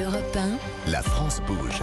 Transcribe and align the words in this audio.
Europe 0.00 0.36
1. 0.36 0.90
La 0.92 1.02
France 1.02 1.40
bouge. 1.44 1.82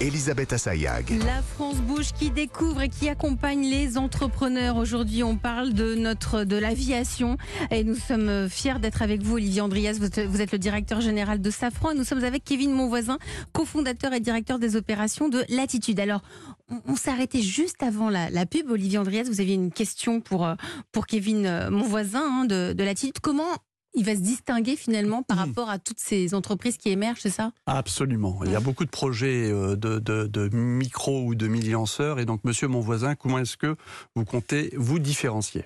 Elisabeth 0.00 0.52
Assayag. 0.52 1.10
La 1.24 1.42
France 1.42 1.78
bouge 1.78 2.12
qui 2.12 2.30
découvre 2.30 2.82
et 2.82 2.88
qui 2.88 3.08
accompagne 3.08 3.62
les 3.62 3.98
entrepreneurs. 3.98 4.76
Aujourd'hui, 4.76 5.24
on 5.24 5.36
parle 5.36 5.72
de 5.72 5.96
notre 5.96 6.44
de 6.44 6.56
l'aviation 6.56 7.36
et 7.72 7.82
nous 7.82 7.96
sommes 7.96 8.48
fiers 8.48 8.78
d'être 8.78 9.02
avec 9.02 9.22
vous, 9.22 9.34
Olivier 9.34 9.60
Andrias. 9.60 9.94
Vous, 9.94 10.06
vous 10.28 10.40
êtes 10.40 10.52
le 10.52 10.58
directeur 10.58 11.00
général 11.00 11.40
de 11.40 11.50
Safran 11.50 11.90
et 11.90 11.94
nous 11.96 12.04
sommes 12.04 12.22
avec 12.22 12.44
Kevin 12.44 12.70
Monvoisin, 12.70 13.18
cofondateur 13.52 14.12
et 14.12 14.20
directeur 14.20 14.60
des 14.60 14.76
opérations 14.76 15.28
de 15.28 15.44
Latitude. 15.48 15.98
Alors, 15.98 16.22
on, 16.70 16.80
on 16.86 16.96
s'est 16.96 17.10
arrêté 17.10 17.42
juste 17.42 17.82
avant 17.82 18.08
la, 18.08 18.30
la, 18.30 18.46
pub. 18.46 18.70
Olivier 18.70 18.98
Andrias, 18.98 19.24
vous 19.24 19.40
aviez 19.40 19.54
une 19.54 19.72
question 19.72 20.20
pour 20.20 20.46
pour 20.92 21.06
Kevin 21.06 21.70
Monvoisin 21.70 22.22
hein, 22.24 22.44
de, 22.44 22.72
de 22.72 22.84
Latitude. 22.84 23.18
Comment 23.20 23.50
il 23.94 24.04
va 24.04 24.14
se 24.14 24.20
distinguer 24.20 24.76
finalement 24.76 25.22
par 25.22 25.36
Hmm. 25.36 25.40
rapport 25.48 25.70
à 25.70 25.78
toutes 25.78 26.00
ces 26.00 26.34
entreprises 26.34 26.76
qui 26.76 26.90
émergent, 26.90 27.20
c'est 27.22 27.30
ça? 27.30 27.52
Absolument. 27.66 28.40
Il 28.44 28.50
y 28.52 28.56
a 28.56 28.60
beaucoup 28.60 28.84
de 28.84 28.90
projets 28.90 29.50
euh, 29.50 29.76
de, 29.76 29.98
de, 29.98 30.26
de 30.26 30.48
micro 30.54 31.22
ou 31.24 31.34
de 31.34 31.46
millianceurs. 31.48 32.18
Et 32.20 32.24
donc, 32.24 32.42
monsieur 32.44 32.68
mon 32.68 32.80
voisin, 32.80 33.14
comment 33.14 33.38
est-ce 33.38 33.56
que 33.56 33.76
vous 34.14 34.24
comptez 34.24 34.72
vous 34.76 34.98
différencier? 34.98 35.64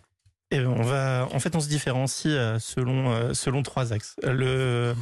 Et 0.51 0.61
on 0.65 0.81
va, 0.83 1.29
en 1.33 1.39
fait, 1.41 1.55
on 1.57 1.61
se 1.61 1.69
différencie 1.69 2.33
euh, 2.35 2.59
selon, 2.59 3.11
euh, 3.13 3.35
selon 3.35 3.63
trois 3.63 3.93
axes. 3.93 4.17
Le, 4.23 4.95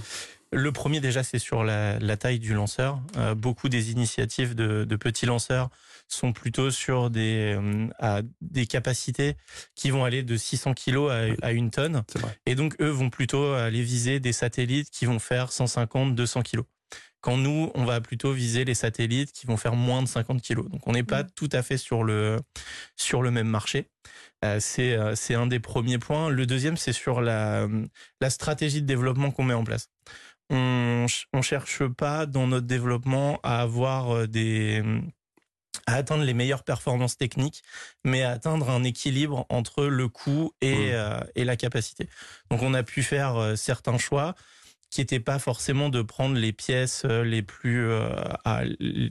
le 0.52 0.72
premier, 0.72 1.00
déjà, 1.00 1.22
c'est 1.22 1.38
sur 1.38 1.64
la, 1.64 1.98
la 1.98 2.16
taille 2.16 2.38
du 2.38 2.54
lanceur. 2.54 3.00
Euh, 3.16 3.34
beaucoup 3.34 3.68
des 3.68 3.90
initiatives 3.90 4.54
de, 4.54 4.84
de 4.84 4.96
petits 4.96 5.26
lanceurs 5.26 5.70
sont 6.08 6.32
plutôt 6.32 6.70
sur 6.70 7.10
des, 7.10 7.56
euh, 7.58 7.88
à 7.98 8.22
des 8.40 8.66
capacités 8.66 9.36
qui 9.74 9.90
vont 9.90 10.04
aller 10.04 10.22
de 10.22 10.36
600 10.36 10.74
kilos 10.74 11.10
à, 11.10 11.46
à 11.46 11.52
une 11.52 11.70
tonne. 11.70 12.04
Et 12.46 12.54
donc, 12.54 12.76
eux 12.80 12.88
vont 12.88 13.10
plutôt 13.10 13.52
aller 13.52 13.82
viser 13.82 14.20
des 14.20 14.32
satellites 14.32 14.90
qui 14.90 15.04
vont 15.04 15.18
faire 15.18 15.50
150, 15.50 16.14
200 16.14 16.42
kilos. 16.42 16.66
Quand 17.20 17.36
nous, 17.36 17.72
on 17.74 17.84
va 17.84 18.00
plutôt 18.00 18.32
viser 18.32 18.64
les 18.64 18.74
satellites 18.74 19.32
qui 19.32 19.46
vont 19.46 19.56
faire 19.56 19.74
moins 19.74 20.00
de 20.00 20.06
50 20.06 20.40
kilos. 20.40 20.68
Donc, 20.68 20.86
on 20.86 20.92
n'est 20.92 21.02
pas 21.02 21.24
tout 21.24 21.48
à 21.50 21.62
fait 21.62 21.76
sur 21.76 22.04
le, 22.04 22.38
sur 22.94 23.20
le 23.20 23.32
même 23.32 23.48
marché. 23.48 23.88
Euh, 24.44 24.58
c'est, 24.60 24.92
euh, 24.96 25.16
c'est 25.16 25.34
un 25.34 25.46
des 25.46 25.58
premiers 25.58 25.98
points. 25.98 26.28
Le 26.28 26.46
deuxième, 26.46 26.76
c'est 26.76 26.92
sur 26.92 27.20
la, 27.20 27.66
la 28.20 28.30
stratégie 28.30 28.80
de 28.80 28.86
développement 28.86 29.32
qu'on 29.32 29.42
met 29.44 29.54
en 29.54 29.64
place. 29.64 29.88
On, 30.50 31.06
on 31.32 31.42
cherche 31.42 31.84
pas 31.86 32.26
dans 32.26 32.46
notre 32.46 32.66
développement 32.66 33.40
à 33.42 33.60
avoir 33.60 34.10
euh, 34.14 34.26
des, 34.26 34.82
à 35.86 35.94
atteindre 35.94 36.24
les 36.24 36.34
meilleures 36.34 36.62
performances 36.64 37.16
techniques, 37.16 37.62
mais 38.04 38.22
à 38.22 38.30
atteindre 38.30 38.70
un 38.70 38.84
équilibre 38.84 39.44
entre 39.48 39.84
le 39.86 40.08
coût 40.08 40.52
et, 40.60 40.74
Mm. 40.74 40.92
euh, 40.92 41.20
et 41.34 41.44
la 41.44 41.56
capacité. 41.56 42.08
Donc 42.50 42.62
on 42.62 42.74
a 42.74 42.82
pu 42.82 43.02
faire 43.02 43.36
euh, 43.36 43.56
certains 43.56 43.98
choix 43.98 44.34
qui 44.90 45.00
n'étaient 45.00 45.20
pas 45.20 45.40
forcément 45.40 45.88
de 45.88 46.00
prendre 46.00 46.36
les 46.36 46.52
pièces 46.52 47.02
euh, 47.04 47.24
les 47.24 47.42
plus 47.42 47.90
à- 48.44 48.62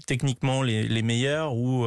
techniquement 0.07 0.63
les, 0.63 0.83
les 0.87 1.01
meilleures 1.01 1.53
ou, 1.53 1.85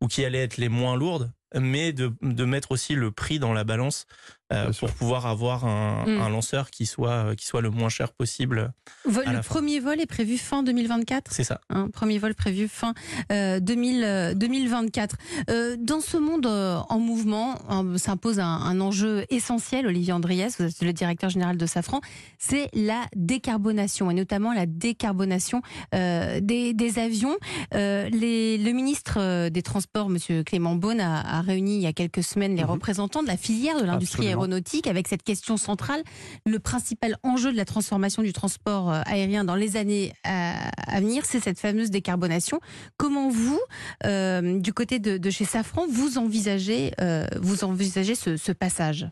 ou 0.00 0.08
qui 0.08 0.24
allaient 0.24 0.42
être 0.42 0.56
les 0.56 0.68
moins 0.68 0.96
lourdes, 0.96 1.30
mais 1.54 1.92
de, 1.92 2.12
de 2.22 2.44
mettre 2.44 2.72
aussi 2.72 2.96
le 2.96 3.12
prix 3.12 3.38
dans 3.38 3.52
la 3.52 3.62
balance 3.62 4.06
euh, 4.54 4.72
sûr. 4.72 4.86
pour 4.88 4.96
pouvoir 4.96 5.26
avoir 5.26 5.64
un, 5.64 6.04
Mm. 6.06 6.20
un 6.20 6.28
lanceur 6.28 6.70
qui 6.70 6.86
soit, 6.86 7.34
qui 7.36 7.46
soit 7.46 7.60
le 7.62 7.70
moins 7.70 7.88
cher 7.88 8.12
possible. 8.12 8.72
Vol- 9.06 9.24
À 9.26 9.32
Le 9.32 9.42
fin. 9.42 9.54
premier 9.54 9.80
vol 9.80 10.00
est 10.00 10.06
prévu 10.06 10.38
fin 10.38 10.62
2024 10.62 11.32
C'est 11.32 11.44
ça. 11.44 11.60
Un 11.70 11.88
premier 11.88 12.18
vol 12.18 12.34
prévu 12.34 12.68
fin 12.68 12.94
euh, 13.32 13.60
2000, 13.60 14.02
euh, 14.04 14.34
2024. 14.34 15.16
Euh, 15.50 15.76
dans 15.78 16.00
ce 16.00 16.16
monde 16.16 16.46
euh, 16.46 16.78
en 16.88 16.98
mouvement, 16.98 17.54
euh, 17.70 17.96
s'impose 17.98 18.38
un, 18.40 18.46
un 18.46 18.80
enjeu 18.80 19.24
essentiel, 19.30 19.86
Olivier 19.86 20.12
Andriès, 20.12 20.58
vous 20.60 20.66
êtes 20.66 20.82
le 20.82 20.92
directeur 20.92 21.30
général 21.30 21.56
de 21.56 21.66
Safran, 21.66 22.00
c'est 22.38 22.68
la 22.74 23.02
décarbonation, 23.16 24.10
et 24.10 24.14
notamment 24.14 24.52
la 24.52 24.66
décarbonation 24.66 25.60
euh, 25.94 26.40
des, 26.40 26.72
des 26.74 26.98
avions. 26.98 27.36
Euh, 27.74 28.08
les- 28.10 28.58
le 28.58 28.72
ministre 28.72 29.14
euh, 29.18 29.50
des 29.50 29.62
Transports, 29.62 30.08
Monsieur 30.08 30.42
Clément 30.44 30.74
Beaune, 30.76 31.00
a, 31.00 31.38
a 31.38 31.40
réuni 31.40 31.76
il 31.76 31.82
y 31.82 31.86
a 31.86 31.92
quelques 31.92 32.22
semaines 32.22 32.54
les 32.56 32.62
Mhm. 32.64 32.70
représentants 32.70 33.22
de 33.22 33.28
la 33.28 33.36
filière 33.36 33.78
de 33.80 33.84
l'industrie 33.84 34.26
Absolument. 34.28 34.42
Aéronautique 34.44 34.86
avec 34.86 35.08
cette 35.08 35.22
question 35.22 35.56
centrale, 35.56 36.02
le 36.44 36.58
principal 36.58 37.16
enjeu 37.22 37.50
de 37.50 37.56
la 37.56 37.64
transformation 37.64 38.22
du 38.22 38.32
transport 38.32 38.92
euh, 38.92 39.00
aérien 39.06 39.44
dans 39.44 39.54
les 39.54 39.76
années 39.76 40.12
à, 40.24 40.68
à 40.94 41.00
venir, 41.00 41.24
c'est 41.24 41.40
cette 41.40 41.58
fameuse 41.58 41.90
décarbonation. 41.90 42.60
Comment 42.98 43.30
vous, 43.30 43.60
euh, 44.04 44.60
du 44.60 44.72
côté 44.72 44.98
de, 44.98 45.30
chez 45.30 45.44
Safran, 45.44 45.86
vous 45.88 46.18
envisagez, 46.18 46.92
euh, 47.00 47.26
vous 47.40 47.64
envisagez 47.64 48.14
ce 48.14 48.52
passage? 48.52 49.08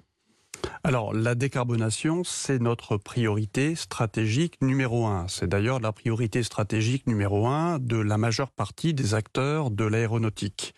Alors, 0.85 1.13
la 1.13 1.35
décarbonation, 1.35 2.23
c'est 2.25 2.61
notre 2.61 2.97
priorité 2.97 3.75
stratégique 3.75 4.61
numéro 4.61 5.07
un. 5.07 5.27
C'est 5.29 5.49
d'ailleurs 5.49 5.81
la 5.81 5.93
priorité 5.93 6.43
stratégique 6.43 7.07
numéro 7.07 7.47
un 7.47 7.79
de 7.79 7.97
la 7.97 8.19
majeure 8.19 8.51
partie 8.51 8.95
des 8.95 9.15
acteurs 9.15 9.71
de 9.71 9.85
l'aéronautique. 9.85 10.75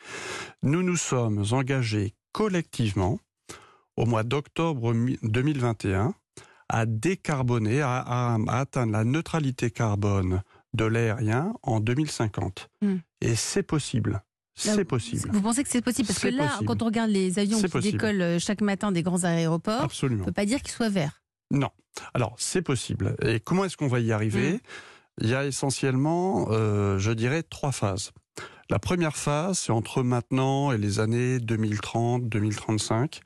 Nous 0.63 0.83
nous 0.83 0.97
sommes 0.97 1.45
engagés 1.51 2.15
collectivement 2.33 3.19
au 3.97 4.07
mois 4.07 4.23
d'octobre 4.23 4.93
mi- 4.95 5.19
2021 5.23 6.15
à 6.69 6.87
décarboner, 6.87 7.83
à, 7.83 7.99
à- 7.99 8.39
à 8.49 8.59
atteindre 8.61 8.93
la 8.93 9.05
neutralité 9.05 9.71
carbone 9.71 10.43
de 10.73 10.85
l'aérien 10.85 11.53
en 11.63 11.81
2050. 11.81 12.69
Hmm. 12.83 12.97
Et 13.21 13.35
c'est 13.37 13.63
possible. 13.63 14.23
C'est 14.57 14.85
possible. 14.85 15.31
Vous 15.33 15.43
pensez 15.43 15.65
que 15.65 15.69
c'est 15.69 15.83
possible? 15.83 16.07
Parce 16.07 16.21
que 16.21 16.29
là, 16.29 16.47
possible. 16.47 16.67
quand 16.67 16.83
on 16.83 16.87
regarde 16.87 17.11
les 17.11 17.39
avions 17.41 17.61
qui 17.61 17.69
possible. 17.69 17.93
décollent 17.99 18.23
euh, 18.23 18.39
chaque 18.39 18.61
matin 18.61 18.93
des 18.93 19.03
grands 19.03 19.25
aéroports, 19.25 19.81
on 19.81 19.85
Absolument. 19.85 20.21
ne 20.21 20.25
peut 20.27 20.33
pas 20.33 20.47
dire 20.47 20.63
qu'ils 20.63 20.71
soient 20.73 20.89
verts. 20.89 21.23
Non. 21.51 21.71
Alors, 22.15 22.35
c'est 22.39 22.63
possible. 22.63 23.17
Et 23.23 23.41
comment 23.41 23.65
est-ce 23.65 23.77
qu'on 23.77 23.89
va 23.89 23.99
y 24.01 24.13
arriver? 24.13 24.61
Il 25.21 25.29
y 25.29 25.35
a 25.35 25.45
essentiellement, 25.45 26.47
euh, 26.51 26.99
je 26.99 27.11
dirais, 27.13 27.43
trois 27.43 27.73
phases. 27.73 28.13
La 28.71 28.79
première 28.79 29.17
phase, 29.17 29.59
c'est 29.59 29.73
entre 29.73 30.03
maintenant 30.03 30.73
et 30.73 30.79
les 30.79 30.99
années 31.01 31.39
2030, 31.41 32.29
2035. 32.29 33.21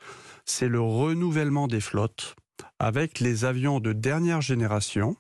C'est 0.51 0.69
le 0.69 0.81
renouvellement 0.81 1.69
des 1.69 1.81
flottes 1.81 2.35
avec 2.79 3.21
les 3.21 3.45
avions 3.45 3.81
de 3.81 3.93
dernière 3.93 4.41
génération 4.41 5.15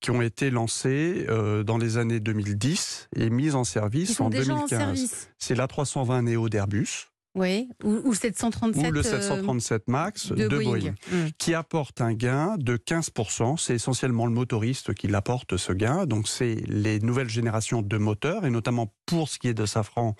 qui 0.00 0.10
ont 0.10 0.20
été 0.22 0.50
lancés 0.50 1.24
euh, 1.28 1.64
dans 1.64 1.78
les 1.78 1.96
années 1.96 2.20
2010 2.20 3.08
et 3.16 3.30
mis 3.30 3.54
en 3.54 3.62
Ils 3.62 3.66
service 3.66 4.14
sont 4.14 4.24
en 4.26 4.30
déjà 4.30 4.52
2015. 4.54 4.62
en 4.62 4.78
service. 4.84 5.30
C'est 5.38 5.54
l'A320 5.54 6.22
Neo 6.22 6.48
d'Airbus 6.50 7.08
Oui, 7.34 7.68
ou, 7.82 8.02
ou 8.04 8.14
737. 8.14 8.86
ou 8.88 8.92
le 8.92 9.00
euh, 9.00 9.02
737 9.02 9.88
MAX 9.88 10.28
de, 10.32 10.46
de 10.46 10.48
Boeing. 10.48 10.64
Boeing 10.78 10.94
Hmm. 11.10 11.28
qui 11.38 11.54
apporte 11.54 12.00
un 12.02 12.12
gain 12.12 12.56
de 12.58 12.76
15%. 12.76 13.56
C'est 13.56 13.74
essentiellement 13.74 14.26
le 14.26 14.32
motoriste 14.32 14.92
qui 14.94 15.08
l'apporte 15.08 15.56
ce 15.56 15.72
gain. 15.72 16.04
Donc 16.06 16.28
c'est 16.28 16.56
les 16.68 17.00
nouvelles 17.00 17.30
générations 17.30 17.80
de 17.82 17.96
moteurs 17.96 18.44
et 18.46 18.50
notamment 18.50 18.92
pour 19.06 19.28
ce 19.30 19.38
qui 19.38 19.48
est 19.48 19.54
de 19.54 19.66
Safran, 19.66 20.14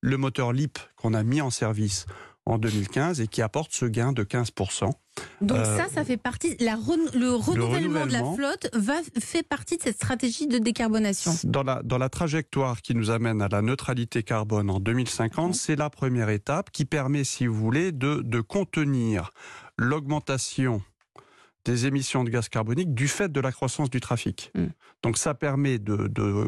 le 0.00 0.16
moteur 0.18 0.52
LEAP 0.52 0.78
qu'on 0.96 1.14
a 1.14 1.22
mis 1.24 1.40
en 1.40 1.50
service 1.50 2.04
en 2.46 2.58
2015 2.58 3.20
et 3.22 3.26
qui 3.26 3.40
apporte 3.40 3.72
ce 3.72 3.86
gain 3.86 4.12
de 4.12 4.22
15%. 4.22 4.90
Donc 5.40 5.56
Euh, 5.58 5.76
ça, 5.78 5.86
ça 5.88 6.04
fait 6.04 6.16
partie. 6.18 6.56
La 6.60 6.74
le, 7.14 7.34
renouvellement 7.34 8.04
de 8.06 8.12
la 8.12 8.34
flotte 8.34 8.68
va, 8.74 8.96
fait 9.18 9.42
partie 9.42 9.76
de 9.78 9.82
cette 9.82 9.96
stratégie 9.96 10.46
de 10.46 10.58
décarbonation. 10.58 11.32
Dans 11.44 11.62
la, 11.62 11.82
dans 11.82 11.96
la 11.98 12.08
trajectoire 12.10 12.82
qui 12.82 12.94
nous 12.94 13.10
amène 13.10 13.40
à 13.40 13.48
la 13.48 13.62
neutralité 13.62 14.22
carbone 14.22 14.68
en 14.68 14.78
2050, 14.80 15.48
Mhm. 15.48 15.52
c'est 15.54 15.76
la 15.76 15.88
première 15.88 16.28
étape 16.28 16.70
qui 16.70 16.84
permet, 16.84 17.24
si 17.24 17.46
vous 17.46 17.54
voulez, 17.54 17.92
de, 17.92 18.20
de 18.22 18.40
contenir 18.42 19.30
l'augmentation 19.78 20.82
des 21.64 21.86
émissions 21.86 22.24
de 22.24 22.30
gaz 22.30 22.50
carbonique 22.50 22.92
du 22.94 23.08
fait 23.08 23.32
de 23.32 23.40
la 23.40 23.52
croissance 23.52 23.88
du 23.88 24.00
trafic. 24.00 24.50
Mhm. 24.54 24.70
Donc 25.02 25.16
ça 25.16 25.32
permet 25.32 25.78
de, 25.78 26.08
de- 26.08 26.46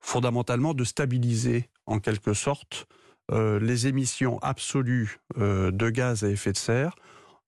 fondamentalement 0.00 0.72
de 0.72 0.84
stabiliser 0.84 1.68
en 1.86 1.98
quelque 1.98 2.32
sorte 2.32 2.86
euh, 3.32 3.58
les 3.60 3.86
émissions 3.86 4.38
absolues 4.42 5.18
euh, 5.38 5.70
de 5.70 5.90
gaz 5.90 6.24
à 6.24 6.28
effet 6.28 6.52
de 6.52 6.56
serre 6.56 6.94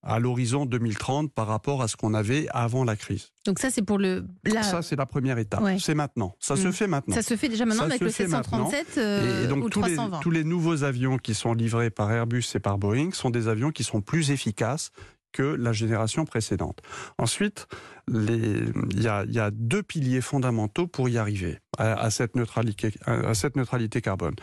à 0.05 0.21
l'horizon 0.21 0.65
2030 0.65 1.33
par 1.33 1.49
rapport 1.49 1.83
à 1.83 1.89
ce 1.89 1.97
qu'on 1.97 2.15
avait 2.15 2.47
avant 2.51 2.85
la 2.85 2.95
crise. 2.95 3.33
Donc 3.47 3.59
ça, 3.59 3.69
c'est 3.69 3.83
pour 3.83 3.99
le. 3.99 4.25
Ça, 4.63 4.81
c'est 4.81 4.95
la 4.95 5.07
première 5.07 5.39
étape. 5.39 5.61
Ouais. 5.61 5.79
C'est 5.81 5.95
maintenant. 5.95 6.37
Ça 6.39 6.55
se 6.57 6.69
Mm. 6.69 6.73
fait 6.73 6.87
maintenant. 6.87 7.15
ça 7.17 7.23
se 7.23 7.37
fait 7.37 7.49
déjà 7.49 7.65
maintenant 7.67 7.83
Ça 7.83 7.87
avec 7.89 7.99
se 7.99 8.05
le 8.05 8.11
fait 8.11 8.29
maintenant. 8.29 8.71
737 8.71 8.99
euh, 8.99 9.45
Et 9.45 9.49
donc 9.49 9.65
ou 9.65 9.69
tous 9.69 9.83
les, 9.83 9.95
320. 9.97 10.21
tous 10.21 10.31
les 10.31 10.45
nouveaux 10.45 10.85
avions 10.85 11.19
qui 11.19 11.35
sont 11.35 11.53
livrés 11.53 11.91
par 11.91 12.13
Airbus 12.13 12.45
et 12.55 12.61
par 12.61 12.79
Boeing 12.79 13.11
sont 13.13 13.31
des 13.31 13.49
avions 13.49 13.71
qui 13.73 13.83
sont 13.83 14.01
plus 14.01 14.31
efficaces 14.31 14.93
que 15.33 15.43
la 15.43 15.73
génération 15.73 16.25
précédente. 16.25 16.81
Ensuite, 17.19 17.67
les- 18.07 18.63
il 18.93 19.03
y 19.03 19.09
a, 19.09 19.25
il 19.25 19.33
y 19.35 19.41
a 19.41 19.51
deux 19.51 19.83
piliers 19.83 20.21
fondamentaux 20.21 20.87
pour 20.87 21.09
y 21.09 21.19
arriver 21.19 21.59
à, 21.77 21.95
à 22.01 22.11
cette, 22.11 22.37
neutralité, 22.37 22.93
à 23.05 23.35
cette 23.35 23.57
neutralité 23.57 24.01
carbone. 24.01 24.35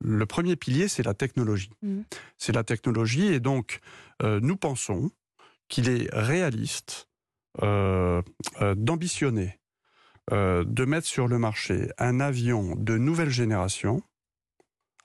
Le 0.00 0.26
premier 0.26 0.56
pilier, 0.56 0.88
c'est 0.88 1.02
la 1.02 1.14
technologie. 1.14 1.70
Mhm. 1.82 2.04
C'est 2.36 2.52
la 2.52 2.64
technologie 2.64 3.26
et 3.26 3.40
donc 3.40 3.80
euh, 4.22 4.40
nous 4.40 4.56
pensons 4.56 5.10
qu'il 5.68 5.88
est 5.88 6.08
réaliste 6.12 7.08
euh, 7.62 8.22
euh, 8.60 8.74
d'ambitionner 8.74 9.58
de 10.30 10.84
mettre 10.84 11.06
sur 11.06 11.26
le 11.26 11.38
marché 11.38 11.88
un 11.96 12.20
avion 12.20 12.74
de 12.76 12.98
nouvelle 12.98 13.30
génération 13.30 14.02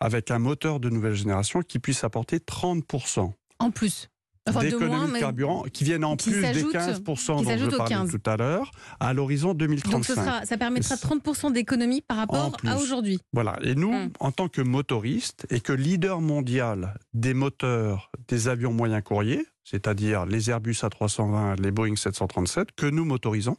avec 0.02 0.32
un 0.32 0.40
moteur 0.40 0.82
de 0.82 0.90
nouvelle 0.90 1.14
génération 1.14 1.62
qui 1.62 1.80
puisse 1.80 2.04
apporter 2.04 2.40
30% 2.40 3.32
En 3.60 3.72
plus. 3.72 4.10
Enfin, 4.50 4.60
de 4.62 4.76
moins, 4.76 5.08
de 5.08 5.20
carburant 5.20 5.64
qui 5.72 5.86
viennent 5.86 6.04
en 6.04 6.18
qui 6.18 6.30
plus 6.32 6.42
des 6.42 6.48
s'ajoutent- 6.48 6.74
15% 6.74 7.38
qui 7.40 7.46
dont 7.46 7.58
je 7.58 7.76
parlais 7.78 7.96
15. 7.96 8.12
tout 8.12 8.30
à 8.30 8.36
l'heure 8.36 8.72
à 9.00 9.14
l'horizon 9.14 9.54
donc 9.54 9.62
ce 9.62 9.68
2035. 9.68 10.16
sera, 10.16 10.46
ça 10.46 10.58
permettra 10.58 10.96
Et 10.96 10.98
30% 10.98 11.52
d'économie 11.52 12.02
par 12.02 12.18
rapport 12.18 12.58
à 12.68 12.76
aujourd'hui. 12.78 13.20
Voilà. 13.32 13.58
Et 13.64 13.76
nous, 13.76 13.94
Mm. 13.94 14.10
en 14.20 14.32
tant 14.34 14.50
que 14.50 14.62
motoristes 14.62 15.46
et 15.50 15.62
que 15.62 15.72
leader 15.72 16.20
mondial 16.20 16.96
des 17.14 17.34
moteurs 17.34 18.12
des 18.28 18.50
avions 18.50 18.74
moyens 18.74 19.02
courriers, 19.04 19.46
c'est-à-dire 19.64 20.26
les 20.26 20.50
Airbus 20.50 20.74
A320, 20.84 21.56
les 21.62 21.72
Boeing 21.72 21.96
737, 21.96 22.74
que 22.76 22.86
nous 22.86 23.06
motorisons, 23.06 23.56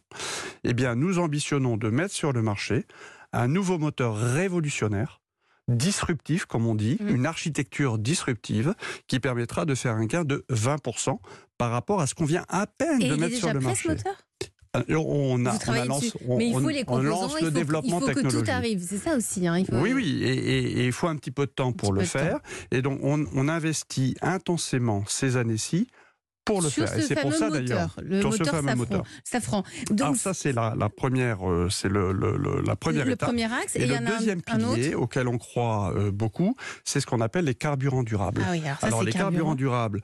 eh 0.65 0.75
bien, 0.75 0.95
nous 0.97 1.19
ambitionnons 1.19 1.79
de 1.79 1.89
mettre 1.89 2.13
sur 2.15 2.33
le 2.35 2.43
marché 2.43 2.85
un 3.33 3.49
nouveau 3.49 3.79
moteur 3.79 4.17
révolutionnaire 4.17 5.21
disruptif, 5.69 6.45
comme 6.47 6.67
on 6.67 6.75
dit, 6.75 6.99
Mm. 7.01 7.09
une 7.09 7.27
architecture 7.27 7.99
disruptive 7.99 8.75
qui 9.07 9.21
permettra 9.21 9.65
de 9.65 9.75
faire 9.75 9.95
un 9.95 10.07
gain 10.07 10.25
de 10.25 10.45
20% 10.51 11.21
par 11.59 11.71
rapport 11.71 12.01
à 12.01 12.07
ce 12.07 12.15
qu'on 12.15 12.25
vient 12.25 12.45
à 12.49 12.67
peine 12.67 13.01
Et 13.03 13.09
de 13.09 13.15
il 13.15 13.21
mettre 13.21 13.37
sur 13.37 13.53
le 13.53 13.61
marché. 13.61 13.89
moteur? 13.89 14.15
Euh, 14.77 14.83
On 14.97 15.47
a, 15.47 15.55
on 15.55 15.59
travaillez 15.59 15.87
lance- 15.87 16.17
on- 16.27 16.37
Mais 16.37 16.49
il 16.49 16.53
faut 16.53 16.69
les 16.69 16.83
on 16.89 16.99
lance 17.01 17.33
il 17.39 17.45
le 17.45 17.51
faut, 17.53 17.57
développement 17.57 17.99
il 17.99 18.01
faut 18.01 18.07
que 18.09 18.13
tout 18.15 18.23
technologique. 18.23 18.49
arrive. 18.49 18.83
C'est 18.85 18.99
ça 18.99 19.17
aussi. 19.17 19.47
hein, 19.47 19.57
il 19.59 19.67
faut- 19.67 19.77
Oui, 19.77 19.93
oui, 19.93 20.21
et, 20.25 20.33
et- 20.35 20.81
et 20.81 20.87
il 20.87 20.91
faut 20.93 21.07
un 21.07 21.15
petit 21.15 21.31
peu 21.31 21.47
de 21.47 21.53
temps 21.53 21.71
pour 21.73 21.93
le 21.93 22.03
faire. 22.03 22.41
Et 22.73 22.83
donc, 22.83 22.99
on, 23.05 23.25
on 23.35 23.49
investit 23.49 24.17
intensément 24.21 25.05
ces 25.07 25.37
années-ci 25.37 25.87
pour 26.44 26.61
le 26.62 26.69
Sur 26.69 26.87
faire. 26.88 26.99
Et 26.99 27.02
ce 27.02 27.06
c'est 27.08 27.14
pour 27.14 27.32
fameux 27.32 27.38
ça 27.38 27.50
d'ailleurs. 27.50 27.94
moteur, 27.96 28.05
le 28.05 28.20
sur 28.20 28.32
ce 28.35 28.38
moteur 28.38 28.55
fameux 28.55 28.69
Safran. 28.69 28.76
moteur. 28.76 29.05
Safran. 29.25 29.62
Donc, 29.91 30.00
Alors 30.00 30.17
ça, 30.17 30.35
c'est 30.35 30.52
la, 30.52 30.75
la 30.76 30.88
première, 30.88 31.49
euh, 31.50 31.69
c'est 31.70 31.88
le, 31.88 32.12
le- 32.12 32.37
le- 32.37 32.61
la 32.62 32.76
première 32.76 33.06
le 33.06 33.12
étape. 33.12 33.29
premier 33.29 33.44
axe, 33.52 33.76
et, 33.76 33.81
Et 33.81 33.82
il 33.85 33.87
y 33.87 33.91
le 33.91 33.96
en 33.96 34.06
un- 34.06 34.17
deuxième 34.19 34.41
un, 34.49 34.61
autre. 34.62 34.75
pilier 34.75 34.94
auquel 34.94 35.29
on 35.29 35.38
croit 35.38 35.93
euh, 35.96 36.11
beaucoup, 36.11 36.55
c'est 36.85 37.00
ce 37.00 37.06
qu'on 37.06 37.20
appelle 37.20 37.46
les 37.46 37.55
carburants 37.55 38.02
durables. 38.02 38.43
Ah 38.44 38.50
oui, 38.52 38.62
alors 38.64 38.79
ça, 38.79 38.87
Alors 38.88 38.99
c'est 39.00 39.06
les 39.06 39.12
carburants 39.12 39.55
durables, 39.55 40.00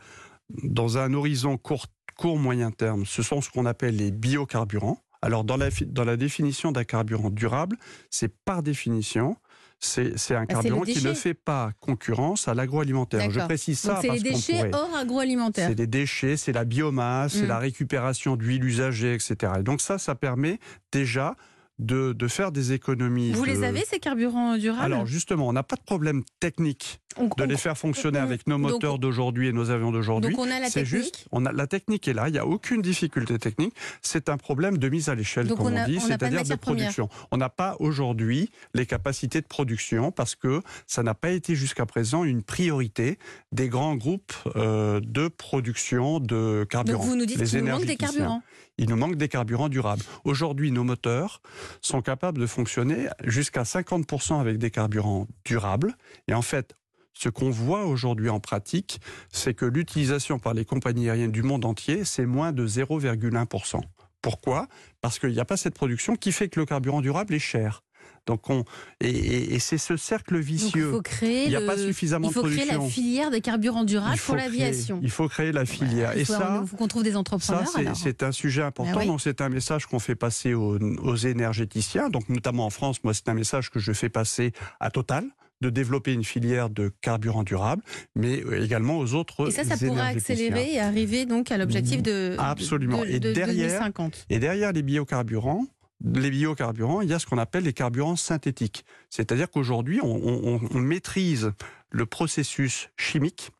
dans 0.64 0.98
un 0.98 1.12
horizon 1.14 1.56
court, 1.58 1.86
court 2.16 2.38
moyen 2.38 2.70
terme, 2.70 3.04
ce 3.06 3.22
sont 3.22 3.40
ce 3.40 3.50
qu'on 3.50 3.66
appelle 3.66 3.96
les 3.96 4.10
biocarburants. 4.10 4.98
Alors 5.22 5.44
dans 5.44 5.58
la, 5.58 5.68
dans 5.86 6.04
la 6.04 6.16
définition 6.16 6.72
d'un 6.72 6.84
carburant 6.84 7.28
durable, 7.30 7.76
c'est 8.08 8.34
par 8.44 8.62
définition, 8.62 9.36
c'est 9.80 10.34
un 10.34 10.42
Ah, 10.42 10.46
carburant 10.46 10.82
qui 10.82 11.02
ne 11.04 11.14
fait 11.14 11.34
pas 11.34 11.72
concurrence 11.80 12.48
à 12.48 12.54
l'agroalimentaire. 12.54 13.30
Je 13.30 13.40
précise 13.40 13.78
ça 13.78 13.98
c'est 14.02 14.10
les 14.10 14.20
déchets 14.20 14.52
pourrait... 14.56 14.70
hors 14.74 14.94
agroalimentaire. 14.96 15.68
C'est 15.68 15.74
des 15.74 15.86
déchets, 15.86 16.36
c'est 16.36 16.52
la 16.52 16.64
biomasse, 16.64 17.32
c'est 17.32 17.44
Mm. 17.44 17.48
la 17.48 17.58
récupération 17.58 18.36
d'huile 18.36 18.64
usagée, 18.64 19.14
etc. 19.14 19.52
Et 19.60 19.62
donc 19.62 19.80
ça, 19.80 19.98
ça 19.98 20.14
permet 20.14 20.58
déjà 20.92 21.34
de, 21.78 22.12
de 22.12 22.28
faire 22.28 22.52
des 22.52 22.72
économies. 22.72 23.32
Vous 23.32 23.46
de- 23.46 23.50
les 23.50 23.64
avez, 23.64 23.82
ces 23.86 23.98
carburants 23.98 24.58
durables? 24.58 24.84
Alors 24.84 25.06
justement, 25.06 25.48
on 25.48 25.52
n'a 25.54 25.62
pas 25.62 25.76
de 25.76 25.82
problème 25.82 26.22
technique 26.38 27.00
On- 27.16 27.24
de 27.26 27.30
on- 27.42 27.44
les 27.46 27.56
faire 27.56 27.76
fonctionner 27.76 28.20
on- 28.20 28.22
avec 28.22 28.46
nos 28.46 28.56
moteurs 28.56 28.98
d'aujourd'hui 28.98 29.48
et 29.48 29.52
nos 29.52 29.70
avions 29.70 29.90
d'aujourd'hui. 29.90 30.30
Donc 30.34 30.40
on 30.46 30.50
a 30.50 30.60
la 30.60 30.70
C'est 30.70 30.84
technique. 30.84 31.02
juste, 31.02 31.26
on 31.32 31.44
a, 31.44 31.52
la 31.52 31.66
technique 31.66 32.06
est 32.06 32.12
là, 32.12 32.28
il 32.28 32.32
n'y 32.32 32.38
a 32.38 32.46
aucune 32.46 32.82
difficulté 32.82 33.38
technique. 33.38 33.74
C'est 34.00 34.28
un 34.28 34.36
problème 34.36 34.78
de 34.78 34.88
mise 34.88 35.08
à 35.08 35.14
l'échelle, 35.16 35.48
comme 35.48 35.60
on 35.60 35.76
a- 35.76 35.86
dit, 35.86 35.96
de 35.96 36.00
c'est-à-dire 36.00 36.44
de, 36.44 36.54
production. 36.54 37.08
On 37.32 37.36
n'a 37.36 37.48
pas 37.48 37.76
aujourd'hui 37.80 38.50
les 38.74 38.86
capacités 38.86 39.40
de 39.40 39.46
production 39.46 40.12
parce 40.12 40.36
que 40.36 40.62
ça 40.86 41.02
n'a 41.02 41.14
pas 41.14 41.30
été 41.30 41.54
jusqu'à 41.56 41.84
présent 41.84 42.22
une 42.24 42.42
priorité 42.42 43.18
des 43.52 43.68
grands 43.68 43.96
groupes 43.96 44.32
euh, 44.56 45.00
de 45.02 45.28
production 45.28 46.20
de 46.20 46.64
carburant. 46.70 46.98
Donc 46.98 47.06
vous 47.08 47.16
nous 47.16 47.26
dites 47.26 47.42
qu'il 47.42 47.58
nous 47.64 47.70
manque 47.70 47.84
des 47.86 47.96
carburants. 47.96 48.42
Il 48.78 48.88
nous 48.88 48.96
manque 48.96 49.16
des 49.16 49.28
carburants 49.28 49.68
durables. 49.68 50.02
Aujourd'hui, 50.24 50.70
nos 50.70 50.84
moteurs 50.84 51.42
sont 51.82 52.00
capables 52.00 52.38
de 52.40 52.46
fonctionner 52.46 53.08
jusqu'à 53.24 53.64
50% 53.64 54.40
avec 54.40 54.56
des 54.58 54.70
carburants 54.70 55.26
durables. 55.44 55.94
Et 56.28 56.34
en 56.34 56.40
fait, 56.40 56.74
ce 57.12 57.28
qu'on 57.28 57.50
voit 57.50 57.84
aujourd'hui 57.86 58.28
en 58.28 58.40
pratique, 58.40 59.00
c'est 59.32 59.54
que 59.54 59.64
l'utilisation 59.66 60.38
par 60.38 60.54
les 60.54 60.64
compagnies 60.64 61.08
aériennes 61.10 61.32
du 61.32 61.42
monde 61.42 61.64
entier, 61.64 62.04
c'est 62.04 62.26
moins 62.26 62.52
de 62.52 62.66
0,1%. 62.66 63.80
Pourquoi? 64.22 64.66
Parce 65.00 65.18
qu'il 65.18 65.30
n'y 65.30 65.40
a 65.40 65.44
pas 65.44 65.56
cette 65.56 65.74
production 65.74 66.14
qui 66.16 66.32
fait 66.32 66.48
que 66.48 66.60
le 66.60 66.66
carburant 66.66 67.00
durable 67.00 67.34
est 67.34 67.38
cher. 67.38 67.82
Donc 68.26 68.50
on, 68.50 68.64
et, 69.00 69.08
et- 69.08 69.54
et 69.54 69.58
c'est 69.58 69.78
ce 69.78 69.96
cercle 69.96 70.34
Donc 70.34 70.42
il 70.42 70.46
vicieux. 70.46 70.90
faut 70.92 71.00
créer, 71.00 71.44
Il 71.44 71.48
n'y 71.50 71.56
a 71.56 71.60
le- 71.60 71.66
pas 71.66 71.78
suffisamment 71.78 72.28
il 72.28 72.34
faut 72.34 72.42
de 72.42 72.48
créer 72.48 72.66
production. 72.66 72.84
la 72.84 72.90
filière 72.90 73.30
des 73.30 73.40
carburants 73.40 73.84
durables 73.84 74.18
pour 74.20 74.36
l'aviation. 74.36 75.00
Il 75.02 75.10
faut 75.10 75.26
créer 75.26 75.52
la 75.52 75.64
filière. 75.64 76.12
Il 76.14 76.20
et 76.20 76.24
faut, 76.26 76.34
ça, 76.34 76.62
qu'on 76.76 76.86
trouve 76.86 77.02
des 77.02 77.16
entrepreneurs. 77.16 77.64
c'est- 77.94 78.22
un 78.22 78.32
sujet 78.32 78.62
important. 78.62 78.98
Oui. 78.98 79.06
Donc, 79.06 79.22
c'est 79.22 79.40
un 79.40 79.48
message 79.48 79.86
qu'on 79.86 79.98
fait 80.00 80.14
passer 80.16 80.52
aux, 80.52 80.78
aux 80.78 81.16
énergéticiens. 81.16 82.10
Donc, 82.10 82.28
notamment 82.28 82.66
en 82.66 82.70
France, 82.70 83.02
moi, 83.04 83.14
c'est 83.14 83.28
un 83.30 83.34
message 83.34 83.70
que 83.70 83.78
je 83.80 83.92
fais 83.92 84.10
passer 84.10 84.52
à 84.80 84.90
Total 84.90 85.24
de 85.60 85.70
développer 85.70 86.12
une 86.12 86.24
filière 86.24 86.70
de 86.70 86.90
carburant 87.02 87.42
durable, 87.42 87.82
mais 88.14 88.42
également 88.62 88.98
aux 88.98 89.14
autres 89.14 89.48
Et 89.48 89.50
ça, 89.50 89.64
ça 89.64 89.76
pourra 89.76 90.04
accélérer 90.04 90.74
et 90.74 90.80
arriver 90.80 91.26
donc 91.26 91.50
à 91.52 91.58
l'objectif 91.58 92.02
de, 92.02 92.34
Absolument. 92.38 93.02
de, 93.02 93.06
Et 93.06 93.20
de 93.20 93.32
derrière- 93.32 93.68
2050. 93.68 94.26
Et 94.30 94.38
derrière 94.38 94.72
les 94.72 94.82
biocarburants, 94.82 95.66
les 96.02 96.30
biocarburants, 96.30 97.02
il 97.02 97.10
y 97.10 97.12
a 97.12 97.18
ce 97.18 97.26
qu'on 97.26 97.36
appelle 97.38 97.64
les 97.64 97.74
carburants 97.74 98.16
synthétiques. 98.16 98.84
C'est-à-dire 99.10 99.50
qu'aujourd'hui, 99.50 100.00
on, 100.02 100.06
on- 100.54 100.60
on 100.70 100.78
maîtrise 100.78 101.52
le 101.90 102.06
processus 102.06 102.88
chimique 102.96 103.50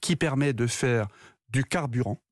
qui 0.00 0.16
permet 0.16 0.54
de 0.54 0.66
faire 0.66 1.08
du 1.50 1.64
carburant 1.64 2.22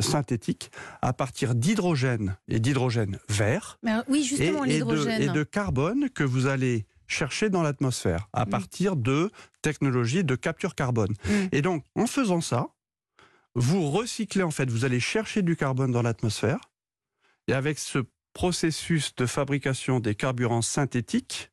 synthétique 0.00 0.70
à 1.02 1.12
partir 1.12 1.54
d'hydrogène 1.54 2.36
et 2.48 2.58
d'hydrogène 2.58 3.18
vert 3.28 3.78
Mais 3.82 3.92
oui, 4.08 4.24
justement, 4.24 4.64
et 4.64 4.80
de, 4.80 5.20
et 5.22 5.28
de 5.28 5.42
carbone 5.44 6.08
que 6.10 6.24
vous 6.24 6.46
allez 6.46 6.86
chercher 7.06 7.50
dans 7.50 7.62
l'atmosphère 7.62 8.28
à 8.32 8.44
Mm. 8.46 8.50
partir 8.50 8.96
de 8.96 9.30
technologies 9.62 10.24
de 10.24 10.34
capture 10.36 10.74
carbone. 10.74 11.12
Mm. 11.26 11.30
Et 11.52 11.62
donc, 11.62 11.84
en 11.94 12.06
faisant 12.06 12.40
ça, 12.40 12.68
vous 13.54 13.90
recyclez 13.90 14.42
en 14.42 14.50
fait, 14.50 14.68
vous 14.70 14.84
allez 14.84 15.00
chercher 15.00 15.42
du 15.42 15.56
carbone 15.56 15.92
dans 15.92 16.02
l'atmosphère 16.02 16.58
et 17.48 17.52
avec 17.52 17.78
ce 17.78 18.00
processus 18.32 19.14
de 19.14 19.26
fabrication 19.26 20.00
des 20.00 20.14
carburants 20.16 20.62
synthétiques, 20.62 21.50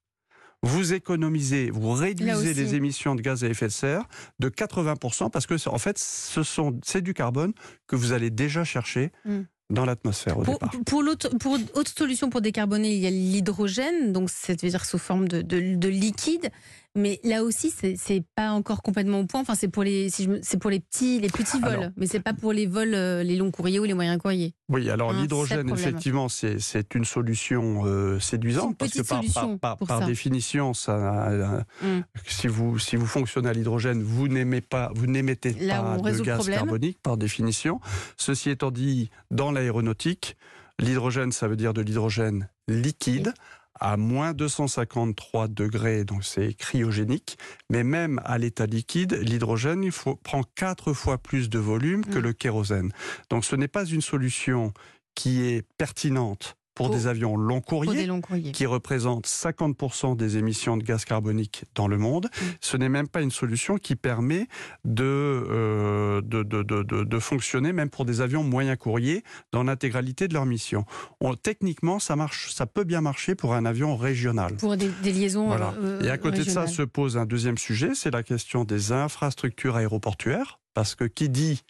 vous 0.64 0.94
économisez, 0.94 1.70
vous 1.72 1.92
réduisez 1.94 2.54
les 2.54 2.76
émissions 2.76 3.16
de 3.16 3.22
gaz 3.22 3.44
à 3.44 3.48
effet 3.48 3.68
de 3.68 3.72
serre 3.72 4.06
de 4.40 4.50
80% 4.50 5.30
parce 5.30 5.46
que 5.48 5.56
en 5.70 5.78
fait, 5.78 5.98
ce 5.98 6.44
sont 6.44 6.80
c'est 6.84 7.02
du 7.02 7.14
carbone 7.14 7.54
que 7.88 7.96
vous 7.96 8.12
allez 8.14 8.30
déjà 8.32 8.64
chercher 8.64 9.12
Mm. 9.26 9.42
Dans 9.72 9.86
l'atmosphère 9.86 10.38
au 10.38 10.44
Pour, 10.44 10.54
départ. 10.56 10.72
pour, 10.86 11.02
l'autre, 11.04 11.30
pour 11.40 11.58
autre 11.74 11.92
solution 11.98 12.30
pour 12.30 12.42
décarboner, 12.42 12.94
il 12.94 13.00
y 13.00 13.08
a 13.08 13.10
l'hydrogène, 13.10 14.14
donc 14.14 14.30
c'est-à-dire 14.30 14.86
sous 14.86 14.98
forme 14.98 15.28
de, 15.28 15.42
de- 15.42 15.76
de 15.76 15.88
liquide. 15.88 16.50
Mais 16.96 17.22
là 17.24 17.44
aussi, 17.44 17.72
c'est, 17.72 18.24
pas 18.36 18.52
encore 18.52 18.82
complètement 18.82 19.20
au 19.22 19.26
point. 19.26 19.40
Enfin, 19.42 19.56
c'est 19.56 19.70
pour 19.70 19.84
les, 19.84 20.10
si 20.10 20.28
c'est 20.42 20.58
pour 20.60 20.70
les 20.70 20.82
petits, 20.82 21.20
les 21.22 21.30
petits 21.30 21.60
vols, 21.60 21.70
Alors- 21.70 21.92
mais 21.96 22.06
c'est 22.06 22.20
pas 22.20 22.34
pour 22.34 22.52
les 22.52 22.66
vols, 22.66 22.94
euh, 22.94 23.24
les 23.24 23.38
longs 23.38 23.52
courriers 23.52 23.80
ou 23.80 23.86
les 23.86 23.94
moyens 23.94 24.18
courriers. 24.22 24.54
Oui, 24.68 24.90
alors 24.90 25.12
Hein, 25.12 25.22
l'hydrogène, 25.22 25.70
effectivement, 25.70 26.28
c'est 26.28 26.94
une 26.96 27.06
solution 27.06 27.84
euh, 27.86 28.20
séduisante 28.20 28.78
parce 28.78 28.92
que 28.92 29.02
par, 29.58 30.06
définition, 30.06 30.74
ça, 30.74 31.30
euh, 31.30 31.62
Mm. 31.82 32.02
si 32.28 32.48
vous 32.48 32.78
si 32.78 32.96
vous 32.98 33.06
fonctionnez 33.08 33.50
à 33.50 33.54
l'hydrogène, 33.54 34.02
vous 34.04 34.28
n'aimez 34.28 34.62
pas, 34.62 34.92
vous 34.94 35.08
n'émettez 35.08 35.52
pas 35.54 35.98
de 35.98 36.22
gaz 36.22 36.48
carbonique 36.50 37.00
par 37.02 37.16
définition. 37.18 37.80
Ceci 38.18 38.50
étant 38.50 38.72
dit, 38.72 39.10
dans 39.32 39.52
l'aéronautique, 39.52 40.36
l'hydrogène, 40.80 41.32
ça 41.32 41.48
veut 41.48 41.56
dire 41.56 41.74
de 41.74 41.82
l'hydrogène 41.82 42.50
liquide 42.68 43.34
à 43.82 43.98
moins 43.98 44.34
253 44.34 45.48
degrés, 45.50 46.06
donc 46.06 46.24
c'est 46.24 46.54
cryogénique. 46.54 47.38
Mais 47.70 47.84
même 47.84 48.22
à 48.24 48.38
l'état 48.38 48.68
liquide, 48.68 49.14
l'hydrogène 49.14 49.90
prend 50.24 50.44
quatre 50.56 50.94
fois 50.94 51.18
plus 51.18 51.50
de 51.50 51.60
volume 51.60 52.06
que 52.06 52.20
Mm. 52.20 52.22
le 52.22 52.34
kérosène. 52.34 52.92
Donc 53.30 53.44
ce 53.44 53.56
n'est 53.56 53.68
pas 53.68 53.86
une 53.86 54.02
solution 54.02 54.72
qui 55.16 55.42
est 55.42 55.66
pertinente 55.78 56.56
pour, 56.74 56.88
Pour- 56.88 56.96
des 56.96 57.08
avions 57.08 57.36
long 57.36 57.62
des 57.94 58.06
longs 58.06 58.22
courriers. 58.22 58.52
qui 58.54 58.66
représente 58.66 59.28
50% 59.28 60.16
des 60.16 60.38
émissions 60.38 60.78
de 60.78 60.84
gaz 60.84 61.04
carbonique 61.06 61.66
dans 61.76 61.88
le 61.88 61.98
monde. 61.98 62.28
Mm. 62.34 62.46
Ce 62.62 62.78
n'est 62.78 62.90
même 62.90 63.08
pas 63.08 63.22
une 63.22 63.32
solution 63.32 63.78
qui 63.78 63.96
permet 63.96 64.48
de, 64.86 65.04
euh, 65.04 66.22
de, 66.22 66.44
de, 66.44 66.64
de, 66.64 67.20
fonctionner 67.20 67.74
même 67.74 67.90
pour 67.90 68.06
des 68.06 68.22
avions 68.22 68.44
moyens 68.44 68.78
courriers 68.78 69.24
dans 69.52 69.64
l'intégralité 69.64 70.28
de 70.28 70.34
leur 70.34 70.46
mission. 70.46 70.86
On- 71.20 71.36
techniquement, 71.36 72.00
ça, 72.00 72.16
marche, 72.16 72.52
ça 72.54 72.66
peut 72.66 72.84
bien 72.84 73.02
marcher 73.02 73.36
pour 73.36 73.54
un 73.54 73.66
avion 73.66 73.96
régional. 73.98 74.56
Pour 74.56 74.78
des, 74.78 74.90
des 75.04 75.12
liaisons. 75.12 75.48
Voilà. 75.48 75.74
euh, 75.82 76.02
Et 76.02 76.10
à 76.10 76.18
côté 76.18 76.40
de 76.40 76.44
ça 76.50 76.68
se 76.68 76.82
pose 76.84 77.18
un 77.18 77.26
deuxième 77.26 77.58
sujet, 77.58 77.92
c'est 77.96 78.12
la 78.12 78.24
question 78.24 78.64
des 78.64 78.92
infrastructures 78.92 79.76
aéroportuaires, 79.76 80.60
parce 80.74 80.96
que 80.96 81.04
qui 81.04 81.30
dit 81.30 81.64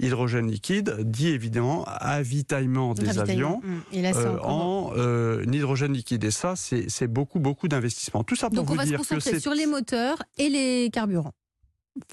hydrogène 0.00 0.50
liquide 0.50 0.96
dit 1.00 1.28
évidemment 1.28 1.84
avitaillement 1.86 2.94
des 2.94 3.18
avions 3.18 3.60
Mm. 3.62 3.80
Et 3.92 4.02
là, 4.02 4.12
c'est 4.12 4.26
euh, 4.26 4.40
en 4.42 4.92
euh, 4.96 5.44
hydrogène 5.50 5.92
liquide. 5.92 6.24
Et 6.24 6.30
ça, 6.30 6.54
c'est 6.56 7.06
beaucoup, 7.08 7.40
beaucoup 7.40 7.68
d'investissements. 7.68 8.24
Tout 8.24 8.36
ça 8.36 8.48
pour 8.48 8.56
Donc 8.56 8.70
on 8.70 8.74
va 8.74 8.84
se 8.84 8.88
dire 8.88 8.98
concentrer 8.98 9.40
sur 9.40 9.54
les 9.54 9.66
moteurs 9.66 10.22
et 10.38 10.48
les 10.48 10.90
carburants. 10.92 11.32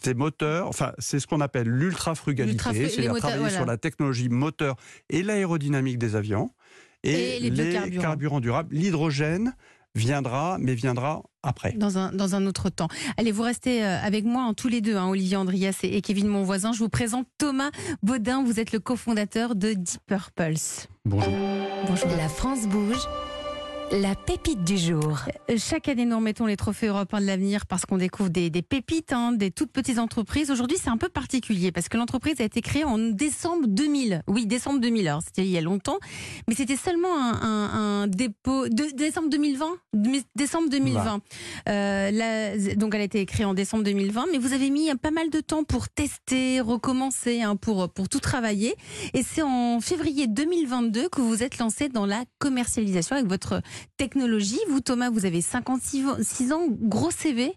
ces 0.03 0.13
moteurs, 0.13 0.67
enfin, 0.67 0.93
c'est 0.97 1.19
ce 1.19 1.27
qu'on 1.27 1.41
appelle 1.41 1.67
l'ultra-frugalité, 1.67 2.89
c'est-à-dire 2.89 3.15
travailler 3.15 3.39
voilà. 3.39 3.55
sur 3.55 3.65
la 3.65 3.77
technologie 3.77 4.29
moteur 4.29 4.75
et 5.09 5.23
l'aérodynamique 5.23 5.97
des 5.97 6.15
avions. 6.15 6.51
Et 7.03 7.39
les 7.39 7.97
carburants 7.99 8.39
durables, 8.39 8.75
l'hydrogène 8.75 9.53
viendra, 9.95 10.57
mais 10.59 10.75
viendra 10.75 11.23
après. 11.43 11.73
Dans 11.73 11.97
un, 11.97 12.11
dans 12.11 12.35
un 12.35 12.45
autre 12.45 12.69
temps. 12.69 12.87
Allez, 13.17 13.31
vous 13.31 13.43
restez 13.43 13.83
euh, 13.83 13.99
avec 14.01 14.25
moi, 14.25 14.43
en 14.43 14.53
tous 14.53 14.67
les 14.67 14.81
deux, 14.81 14.95
hein, 14.95 15.07
Olivier 15.07 15.37
Andrias 15.37 15.79
et, 15.83 15.97
et 15.97 16.01
Kevin 16.01 16.27
Monvoisin. 16.27 16.73
Je 16.73 16.79
vous 16.79 16.89
présente 16.89 17.27
Thomas 17.37 17.71
Baudin. 18.03 18.43
Vous 18.43 18.59
êtes 18.59 18.71
le 18.71 18.79
cofondateur 18.79 19.55
de 19.55 19.73
Deep 19.73 20.01
Purples. 20.05 20.87
Bonjour. 21.05 21.33
Bonjour. 21.87 22.09
La 22.17 22.29
France 22.29 22.67
bouge. 22.67 23.07
La 23.89 24.15
pépite 24.15 24.65
du 24.65 24.77
jour. 24.77 25.17
Euh, 25.49 25.55
Chaque 25.57 25.87
année, 25.87 26.03
nous 26.03 26.17
remettons 26.17 26.45
les 26.45 26.57
trophées 26.57 26.87
européens 26.87 27.21
de 27.21 27.25
l'avenir 27.25 27.65
parce 27.65 27.85
qu'on 27.85 27.97
découvre 27.97 28.29
des, 28.29 28.49
des 28.49 28.61
pépites, 28.61 29.13
hein, 29.13 29.31
des 29.31 29.49
toutes 29.49 29.71
petites 29.71 29.97
entreprises. 29.97 30.51
Aujourd'hui, 30.51 30.77
c'est 30.81 30.89
un 30.89 30.97
peu 30.97 31.07
particulier 31.07 31.71
parce 31.71 31.87
que 31.87 31.95
l'entreprise 31.95 32.41
a 32.41 32.43
été 32.43 32.61
créée 32.61 32.83
en 32.83 32.97
décembre 32.97 33.65
2000. 33.65 34.23
Oui, 34.27 34.45
décembre 34.45 34.81
2000. 34.81 35.07
Alors, 35.07 35.21
c'était 35.23 35.43
il 35.43 35.51
y 35.51 35.57
a 35.57 35.61
longtemps, 35.61 35.99
mais 36.49 36.53
c'était 36.55 36.75
seulement 36.75 37.15
un, 37.17 37.41
un- 37.41 38.01
un 38.03 38.07
dépôt 38.07 38.67
de 38.67 38.93
décembre 38.93 39.29
2020. 39.29 39.65
Dé- 39.93 40.23
Décembre 40.35 40.69
2020. 40.69 41.21
Euh, 41.69 42.11
là, 42.11 42.75
donc, 42.75 42.93
elle 42.93 43.01
a 43.01 43.05
été 43.05 43.25
créée 43.25 43.45
en 43.45 43.53
décembre 43.53 43.83
2020, 43.85 44.25
mais 44.33 44.37
vous 44.37 44.51
avez 44.51 44.69
mis 44.69 44.93
pas 45.01 45.11
mal 45.11 45.29
de 45.29 45.39
temps 45.39 45.63
pour 45.63 45.87
tester, 45.87 46.59
recommencer, 46.59 47.41
hein, 47.41 47.55
pour 47.55 47.89
pour 47.89 48.09
tout 48.09 48.19
travailler. 48.19 48.75
Et 49.13 49.23
c'est 49.23 49.41
en 49.43 49.79
février 49.79 50.27
2022 50.27 51.07
que 51.07 51.21
vous 51.21 51.29
vous 51.29 51.43
êtes 51.43 51.57
lancé 51.57 51.87
dans 51.87 52.05
la 52.05 52.25
commercialisation 52.39 53.15
avec 53.15 53.27
votre 53.29 53.61
technologie. 53.97 54.59
Vous, 54.69 54.81
Thomas, 54.81 55.09
vous 55.09 55.25
avez 55.25 55.41
56 55.41 56.51
ans, 56.51 56.67
gros 56.69 57.11
CV. 57.11 57.53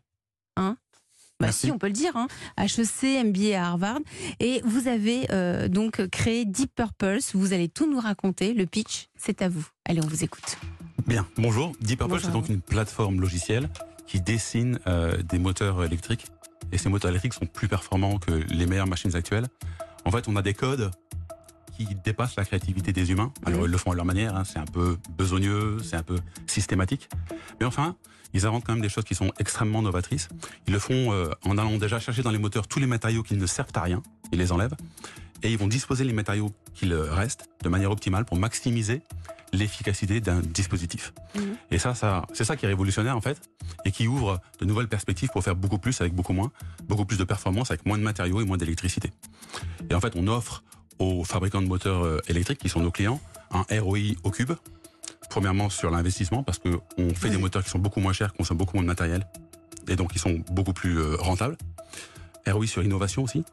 Hein 0.56 0.76
bah 1.40 1.52
si, 1.52 1.70
on 1.70 1.78
peut 1.78 1.86
le 1.86 1.94
dire. 1.94 2.16
Hein. 2.16 2.28
HEC, 2.58 3.24
MBA 3.24 3.58
à 3.58 3.66
Harvard. 3.66 4.00
Et 4.40 4.60
vous 4.64 4.88
avez 4.88 5.26
euh, 5.32 5.68
donc 5.68 6.06
créé 6.08 6.44
Deep 6.44 6.74
Purpose. 6.74 7.30
Vous 7.34 7.52
allez 7.52 7.68
tout 7.68 7.90
nous 7.90 7.98
raconter. 7.98 8.52
Le 8.52 8.66
pitch, 8.66 9.08
c'est 9.16 9.40
à 9.42 9.48
vous. 9.48 9.66
Allez, 9.86 10.00
on 10.04 10.06
vous 10.06 10.22
écoute. 10.22 10.58
Bien, 11.06 11.26
bonjour. 11.36 11.72
Deep 11.80 11.98
Purple, 11.98 12.12
Bonjour 12.12 12.26
c'est 12.26 12.32
donc 12.32 12.48
une 12.50 12.60
plateforme 12.60 13.20
logicielle 13.20 13.70
qui 14.06 14.20
dessine 14.20 14.78
euh, 14.86 15.22
des 15.22 15.38
moteurs 15.38 15.82
électriques. 15.82 16.26
Et 16.72 16.78
ces 16.78 16.88
moteurs 16.88 17.10
électriques 17.10 17.34
sont 17.34 17.46
plus 17.46 17.68
performants 17.68 18.18
que 18.18 18.32
les 18.32 18.66
meilleures 18.66 18.86
machines 18.86 19.16
actuelles. 19.16 19.46
En 20.04 20.10
fait, 20.10 20.28
on 20.28 20.36
a 20.36 20.42
des 20.42 20.54
codes 20.54 20.90
qui 21.86 21.94
dépassent 21.94 22.36
la 22.36 22.44
créativité 22.44 22.92
des 22.92 23.10
humains. 23.10 23.32
Alors, 23.46 23.60
Mhm. 23.60 23.66
ils 23.66 23.70
le 23.70 23.78
font 23.78 23.92
à 23.92 23.94
leur 23.94 24.04
manière. 24.04 24.34
hein. 24.36 24.44
C'est 24.44 24.58
un 24.58 24.64
peu 24.64 24.96
besogneux, 25.16 25.78
c'est 25.82 25.96
un 25.96 26.02
peu 26.02 26.18
systématique. 26.46 27.08
Mais 27.60 27.66
enfin, 27.66 27.96
ils 28.34 28.46
inventent 28.46 28.64
quand 28.64 28.72
même 28.72 28.82
des 28.82 28.88
choses 28.88 29.04
qui 29.04 29.14
sont 29.14 29.32
extrêmement 29.38 29.82
novatrices. 29.82 30.28
Ils 30.66 30.72
le 30.72 30.78
font 30.78 31.12
euh, 31.12 31.30
en 31.44 31.58
allant 31.58 31.76
déjà 31.78 31.98
chercher 31.98 32.22
dans 32.22 32.30
les 32.30 32.38
moteurs 32.38 32.66
tous 32.68 32.78
les 32.80 32.86
matériaux 32.86 33.22
qui 33.22 33.34
ne 33.34 33.46
servent 33.46 33.72
à 33.74 33.82
rien. 33.82 34.02
Ils 34.32 34.38
les 34.38 34.52
enlèvent. 34.52 34.76
Et 35.42 35.50
ils 35.50 35.58
vont 35.58 35.68
disposer 35.68 36.04
les 36.04 36.12
matériaux 36.12 36.50
qu'il 36.74 36.92
reste 36.94 37.48
de 37.62 37.68
manière 37.68 37.90
optimale 37.90 38.24
pour 38.26 38.36
maximiser 38.36 39.02
l'efficacité 39.52 40.20
d'un 40.20 40.40
dispositif. 40.40 41.12
Mhm. 41.34 41.56
Et 41.72 41.78
ça, 41.78 41.94
ça 41.94 42.24
c'est 42.34 42.44
ça 42.44 42.56
qui 42.56 42.66
est 42.66 42.68
révolutionnaire 42.68 43.16
en 43.16 43.20
fait, 43.20 43.40
et 43.84 43.90
qui 43.90 44.06
ouvre 44.06 44.40
de 44.60 44.64
nouvelles 44.64 44.86
perspectives 44.86 45.30
pour 45.32 45.42
faire 45.42 45.56
beaucoup 45.56 45.78
plus 45.78 46.00
avec 46.00 46.14
beaucoup 46.14 46.32
moins, 46.34 46.52
beaucoup 46.88 47.04
plus 47.04 47.16
de 47.18 47.24
performance 47.24 47.70
avec 47.72 47.84
moins 47.84 47.98
de 47.98 48.02
matériaux 48.04 48.40
et 48.40 48.44
moins 48.44 48.58
d'électricité. 48.58 49.10
Et 49.90 49.94
en 49.94 50.00
fait, 50.00 50.12
on 50.14 50.28
offre 50.28 50.62
aux 51.00 51.24
fabricants 51.24 51.62
de 51.62 51.66
moteurs 51.66 52.04
euh, 52.04 52.20
électriques, 52.28 52.58
qui 52.58 52.68
sont 52.68 52.80
nos 52.80 52.90
clients, 52.90 53.20
un 53.50 53.64
ROI 53.80 54.14
au 54.22 54.30
cube. 54.30 54.52
Premièrement 55.30 55.70
sur 55.70 55.90
l'investissement, 55.90 56.42
parce 56.42 56.58
que 56.58 56.68
on 56.98 57.14
fait 57.14 57.30
des 57.30 57.38
moteurs 57.38 57.64
qui 57.64 57.70
sont 57.70 57.78
beaucoup 57.78 58.00
moins 58.00 58.12
chers, 58.12 58.32
qui 58.32 58.38
consomment 58.38 58.58
beaucoup 58.58 58.76
moins 58.76 58.82
de 58.82 58.88
matériel, 58.88 59.26
et 59.88 59.96
donc 59.96 60.12
qui 60.12 60.18
sont 60.18 60.42
beaucoup 60.50 60.72
plus 60.72 60.98
euh, 60.98 61.16
rentables. 61.16 61.56
ROI 62.46 62.66
sur 62.66 62.82
innovation 62.82 63.22
aussi. 63.22 63.44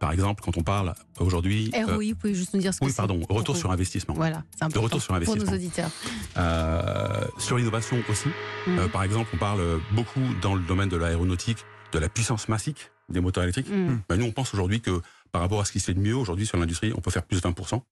Par 0.00 0.12
exemple, 0.12 0.42
quand 0.42 0.56
on 0.56 0.62
parle 0.62 0.94
aujourd'hui... 1.18 1.70
euh, 1.74 1.84
ROI, 1.84 2.04
vous 2.10 2.14
pouvez 2.16 2.34
juste 2.34 2.54
nous 2.54 2.60
dire 2.60 2.72
ce 2.72 2.80
que 2.80 2.86
oui, 2.86 2.90
c'est 2.90 2.96
pardon, 2.96 3.20
retour 3.28 3.56
sur 3.56 3.70
investissement. 3.70 4.14
Voilà, 4.14 4.42
c'est 4.56 4.64
important 4.64 4.84
retour 4.84 5.02
sur 5.02 5.08
pour 5.08 5.36
nos 5.36 5.42
investissement. 5.42 5.54
auditeurs. 5.54 5.90
Euh, 6.38 7.26
sur 7.38 7.58
l'innovation 7.58 7.98
aussi. 8.08 8.28
Euh, 8.68 8.88
par 8.88 9.02
exemple, 9.02 9.28
on 9.34 9.36
parle 9.36 9.60
beaucoup 9.92 10.22
dans 10.40 10.54
le 10.54 10.62
domaine 10.62 10.88
de 10.88 10.96
l'aéronautique 10.96 11.58
de 11.92 11.98
la 11.98 12.08
puissance 12.08 12.48
massique 12.48 12.90
des 13.10 13.20
moteurs 13.20 13.42
électriques. 13.42 13.68
Mm. 13.68 14.00
Ben, 14.08 14.16
nous, 14.16 14.24
on 14.24 14.32
pense 14.32 14.54
aujourd'hui 14.54 14.80
que 14.80 15.02
par 15.32 15.40
rapport 15.40 15.60
à 15.60 15.64
ce 15.64 15.72
qui 15.72 15.80
se 15.80 15.86
fait 15.86 15.94
de 15.94 16.00
mieux 16.00 16.16
aujourd'hui 16.16 16.46
sur 16.46 16.58
l'industrie, 16.58 16.92
on 16.96 17.00
peut 17.00 17.10
faire 17.10 17.24
plus 17.24 17.40
de 17.40 17.48
20%. 17.48 17.82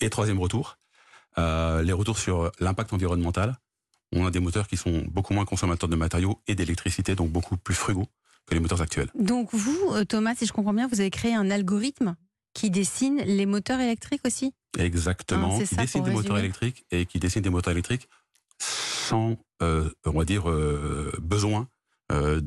Et 0.00 0.10
troisième 0.10 0.38
retour, 0.38 0.78
euh, 1.38 1.82
les 1.82 1.92
retours 1.92 2.18
sur 2.18 2.50
l'impact 2.60 2.92
environnemental. 2.92 3.58
On 4.12 4.26
a 4.26 4.30
des 4.30 4.40
moteurs 4.40 4.68
qui 4.68 4.76
sont 4.76 5.04
beaucoup 5.08 5.34
moins 5.34 5.44
consommateurs 5.44 5.88
de 5.88 5.96
matériaux 5.96 6.40
et 6.46 6.54
d'électricité, 6.54 7.14
donc 7.14 7.30
beaucoup 7.30 7.56
plus 7.56 7.74
frugaux 7.74 8.06
que 8.46 8.54
les 8.54 8.60
moteurs 8.60 8.80
actuels. 8.80 9.10
Donc 9.14 9.50
vous, 9.52 9.78
euh, 9.92 10.04
Thomas, 10.04 10.34
si 10.34 10.46
je 10.46 10.52
comprends 10.52 10.72
bien, 10.72 10.88
vous 10.88 11.00
avez 11.00 11.10
créé 11.10 11.34
un 11.34 11.50
algorithme 11.50 12.16
qui 12.54 12.70
dessine 12.70 13.18
les 13.18 13.46
moteurs 13.46 13.80
électriques 13.80 14.22
aussi? 14.24 14.54
Exactement, 14.78 15.58
Ah, 15.60 15.64
c'est 15.64 15.76
qui 15.76 15.82
dessine 15.82 16.04
des 16.04 16.10
moteurs 16.10 16.38
électriques 16.38 16.84
et 16.90 17.06
qui 17.06 17.18
dessine 17.18 17.42
des 17.42 17.50
moteurs 17.50 17.72
électriques 17.72 18.08
sans, 18.58 19.36
euh, 19.62 19.90
on 20.04 20.18
va 20.18 20.24
dire, 20.24 20.50
euh, 20.50 21.12
besoin 21.20 21.68
euh, 22.10 22.40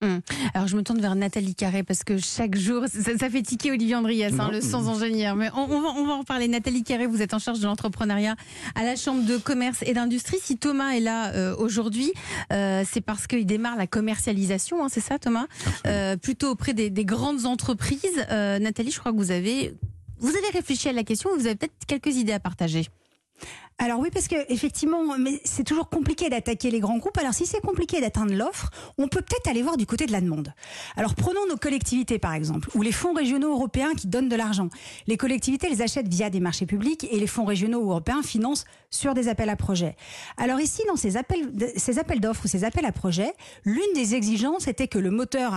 d'ingénieurs. 0.00 0.22
Alors 0.54 0.68
je 0.68 0.76
me 0.76 0.82
tourne 0.82 1.00
vers 1.00 1.14
Nathalie 1.14 1.54
Carré 1.54 1.82
parce 1.82 2.04
que 2.04 2.18
chaque 2.18 2.56
jour, 2.56 2.84
ça, 2.88 3.16
ça 3.18 3.30
fait 3.30 3.42
tiquer 3.42 3.70
Olivier 3.72 3.94
Andrias, 3.94 4.32
hein, 4.38 4.50
le 4.52 4.60
sans 4.60 4.88
ingénieur. 4.88 5.36
Mais 5.36 5.50
on, 5.54 5.62
on 5.62 5.80
va, 5.80 5.88
on 5.96 6.06
va 6.06 6.12
en 6.14 6.24
parler. 6.24 6.48
Nathalie 6.48 6.82
Carré, 6.82 7.06
vous 7.06 7.22
êtes 7.22 7.34
en 7.34 7.38
charge 7.38 7.60
de 7.60 7.66
l'entrepreneuriat 7.66 8.36
à 8.74 8.84
la 8.84 8.96
Chambre 8.96 9.24
de 9.24 9.36
commerce 9.36 9.82
et 9.82 9.94
d'industrie. 9.94 10.38
Si 10.42 10.58
Thomas 10.58 10.90
est 10.90 11.00
là 11.00 11.32
euh, 11.34 11.56
aujourd'hui, 11.56 12.12
euh, 12.52 12.84
c'est 12.88 13.00
parce 13.00 13.26
qu'il 13.26 13.46
démarre 13.46 13.76
la 13.76 13.86
commercialisation, 13.86 14.84
hein, 14.84 14.88
c'est 14.90 15.00
ça 15.00 15.18
Thomas? 15.18 15.46
Euh, 15.86 16.16
Plutôt 16.16 16.50
auprès 16.50 16.74
des, 16.74 16.90
des 16.90 17.04
grandes 17.04 17.46
entreprises. 17.46 18.26
Euh, 18.30 18.58
Nathalie, 18.58 18.90
je 18.90 18.98
crois 18.98 19.12
que 19.12 19.18
vous 19.18 19.30
avez... 19.30 19.74
Vous 20.18 20.30
avez 20.30 20.48
réfléchi 20.54 20.88
à 20.88 20.92
la 20.92 21.04
question, 21.04 21.28
vous 21.36 21.44
avez 21.46 21.56
peut-être 21.56 21.74
quelques 21.86 22.16
idées 22.16 22.32
à 22.32 22.40
partager. 22.40 22.86
Alors 23.78 24.00
oui, 24.00 24.08
parce 24.10 24.26
que 24.26 24.36
effectivement, 24.50 25.18
mais 25.18 25.38
c'est 25.44 25.62
toujours 25.62 25.90
compliqué 25.90 26.30
d'attaquer 26.30 26.70
les 26.70 26.80
grands 26.80 26.96
groupes. 26.96 27.18
Alors 27.18 27.34
si 27.34 27.44
c'est 27.44 27.60
compliqué 27.60 28.00
d'atteindre 28.00 28.32
l'offre, 28.32 28.70
on 28.96 29.06
peut 29.06 29.20
peut-être 29.20 29.48
aller 29.48 29.62
voir 29.62 29.76
du 29.76 29.84
côté 29.84 30.06
de 30.06 30.12
la 30.12 30.22
demande. 30.22 30.54
Alors 30.96 31.14
prenons 31.14 31.46
nos 31.46 31.56
collectivités 31.56 32.18
par 32.18 32.32
exemple, 32.32 32.70
ou 32.74 32.80
les 32.80 32.92
fonds 32.92 33.12
régionaux 33.12 33.52
européens 33.52 33.92
qui 33.94 34.06
donnent 34.06 34.30
de 34.30 34.36
l'argent. 34.36 34.70
Les 35.06 35.18
collectivités 35.18 35.68
les 35.68 35.82
achètent 35.82 36.08
via 36.08 36.30
des 36.30 36.40
marchés 36.40 36.64
publics 36.64 37.06
et 37.10 37.20
les 37.20 37.26
fonds 37.26 37.44
régionaux 37.44 37.82
européens 37.82 38.22
financent 38.22 38.64
sur 38.88 39.12
des 39.12 39.28
appels 39.28 39.50
à 39.50 39.56
projets. 39.56 39.94
Alors 40.38 40.60
ici, 40.60 40.82
dans 40.88 40.96
ces 40.96 41.18
appels, 41.18 41.52
ces 41.76 41.98
appels 41.98 42.20
d'offres 42.20 42.46
ou 42.46 42.48
ces 42.48 42.64
appels 42.64 42.86
à 42.86 42.92
projets, 42.92 43.34
l'une 43.66 43.92
des 43.94 44.14
exigences 44.14 44.68
était 44.68 44.88
que 44.88 44.98
le 44.98 45.10
moteur 45.10 45.52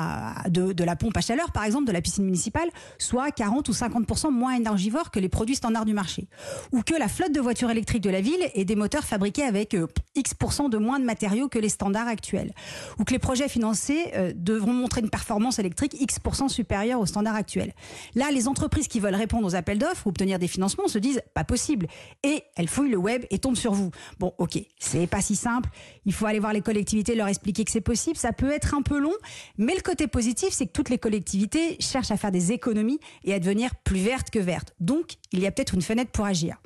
de, 0.49 0.83
la 0.83 0.95
pompe 0.97 1.15
à 1.15 1.21
chaleur, 1.21 1.51
par 1.53 1.63
exemple, 1.63 1.85
de 1.85 1.93
la 1.93 2.01
piscine 2.01 2.25
municipale, 2.25 2.69
soit 2.97 3.31
40 3.31 3.69
ou 3.69 3.71
50% 3.71 4.31
moins 4.31 4.55
énergivore 4.55 5.09
que 5.09 5.19
les 5.19 5.29
produits 5.29 5.55
standards 5.55 5.85
du 5.85 5.93
marché. 5.93 6.27
Ou 6.73 6.81
que 6.81 6.95
la 6.95 7.07
flotte 7.07 7.31
de 7.31 7.39
voitures 7.39 7.71
électriques 7.71 8.03
la 8.09 8.21
ville 8.21 8.49
ait 8.53 8.65
des 8.65 8.75
moteurs 8.75 9.03
fabriqués 9.03 9.43
avec 9.43 9.73
euh, 9.73 9.87
X% 10.15 10.69
de 10.69 10.77
moins 10.77 10.99
de 10.99 11.05
matériaux 11.05 11.49
que 11.49 11.59
les 11.59 11.69
standards 11.69 12.07
actuels. 12.07 12.53
Ou 12.99 13.03
que 13.03 13.11
les 13.11 13.19
projets 13.19 13.49
financés 13.49 14.11
euh, 14.15 14.33
devront 14.35 14.73
montrer 14.73 15.01
une 15.01 15.09
performance 15.09 15.59
électrique 15.59 15.95
X% 15.99 16.49
supérieure 16.49 16.99
aux 16.99 17.05
standards 17.05 17.35
actuels. 17.35 17.73
Là, 18.15 18.31
les 18.31 18.47
entreprises 18.47 18.87
qui 18.87 18.99
veulent 18.99 19.15
répondre 19.15 19.45
aux 19.47 19.55
appels 19.55 19.77
d'offres 19.79 20.07
ou 20.07 20.09
obtenir 20.09 20.39
des 20.39 20.47
financements 20.47 20.87
se 20.87 20.99
disent 20.99 21.21
pas 21.33 21.43
possible. 21.43 21.87
Et 22.23 22.43
elles 22.55 22.67
fouillent 22.67 22.91
le 22.91 22.97
web 22.97 23.25
et 23.29 23.39
tombent 23.39 23.55
sur 23.55 23.73
vous. 23.73 23.91
Bon, 24.19 24.33
ok, 24.37 24.59
c'est 24.79 25.07
pas 25.07 25.21
si 25.21 25.35
simple. 25.35 25.69
Il 26.05 26.13
faut 26.13 26.25
aller 26.25 26.39
voir 26.39 26.53
les 26.53 26.61
collectivités, 26.61 27.15
leur 27.15 27.27
expliquer 27.27 27.65
que 27.65 27.71
c'est 27.71 27.81
possible. 27.81 28.17
Ça 28.17 28.33
peut 28.33 28.51
être 28.51 28.73
un 28.73 28.81
peu 28.81 28.99
long, 28.99 29.13
mais 29.57 29.75
le 29.75 29.81
côté 29.81 30.07
positif, 30.07 30.49
c'est 30.51 30.65
que 30.65 30.71
toutes 30.71 30.89
les 30.89 30.97
collectivités 30.97 31.77
cherchent 31.79 32.11
à 32.11 32.17
faire 32.17 32.31
des 32.31 32.51
économies 32.51 32.99
et 33.23 33.33
à 33.33 33.39
devenir 33.39 33.75
plus 33.75 33.99
vertes 33.99 34.29
que 34.29 34.39
vertes. 34.39 34.73
Donc, 34.79 35.17
il 35.31 35.39
y 35.39 35.47
a 35.47 35.51
peut-être 35.51 35.73
une 35.73 35.81
fenêtre 35.81 36.11
pour 36.11 36.25
agir. 36.25 36.57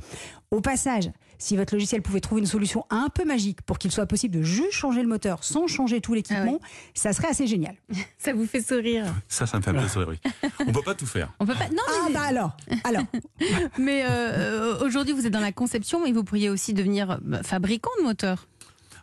Au 0.52 0.62
passage, 0.62 1.10
si 1.44 1.58
votre 1.58 1.74
logiciel 1.74 2.02
pouvait 2.02 2.22
trouver 2.22 2.42
une 2.42 2.48
solution 2.48 2.86
un 2.90 3.10
peu 3.10 3.26
magique 3.26 3.62
pour 3.64 3.78
qu'il 3.78 3.92
soit 3.92 4.06
possible 4.06 4.36
de 4.36 4.42
juste 4.44 4.72
changer 4.72 5.02
le 5.02 5.08
moteur 5.08 5.44
sans 5.44 5.68
changer 5.68 6.00
tout 6.02 6.14
l'équipement, 6.14 6.60
ça 6.94 7.12
serait 7.14 7.28
assez 7.28 7.48
génial. 7.48 7.76
Ça 8.18 8.34
vous 8.34 8.46
fait 8.46 8.62
sourire 8.62 9.06
Ça, 9.28 9.46
ça 9.46 9.58
me 9.58 9.64
fait 9.64 9.72
un 9.72 9.82
peu 9.82 9.88
sourire. 9.90 10.10
oui. 10.10 10.50
On 10.66 10.72
peut 10.72 10.82
pas 10.82 10.96
tout 10.96 11.06
faire. 11.06 11.32
On 11.40 11.46
peut 11.46 11.54
pas. 11.56 11.68
Non, 11.70 11.84
Ah 11.88 12.06
mais, 12.08 12.14
bah 12.14 12.22
alors, 12.22 12.58
alors. 12.86 13.04
mais, 13.78 14.04
euh, 14.06 14.08
euh, 14.10 14.86
aujourd'hui 14.86 15.14
vous 15.14 15.26
êtes 15.26 15.34
dans 15.34 15.40
la 15.42 15.52
conception, 15.52 16.02
mais 16.04 16.12
vous 16.14 16.24
pourriez 16.24 16.50
aussi 16.50 16.74
devenir 16.74 17.20
bah, 17.22 17.44
fabricant 17.44 17.92
de 18.00 18.04
moteurs. 18.04 18.48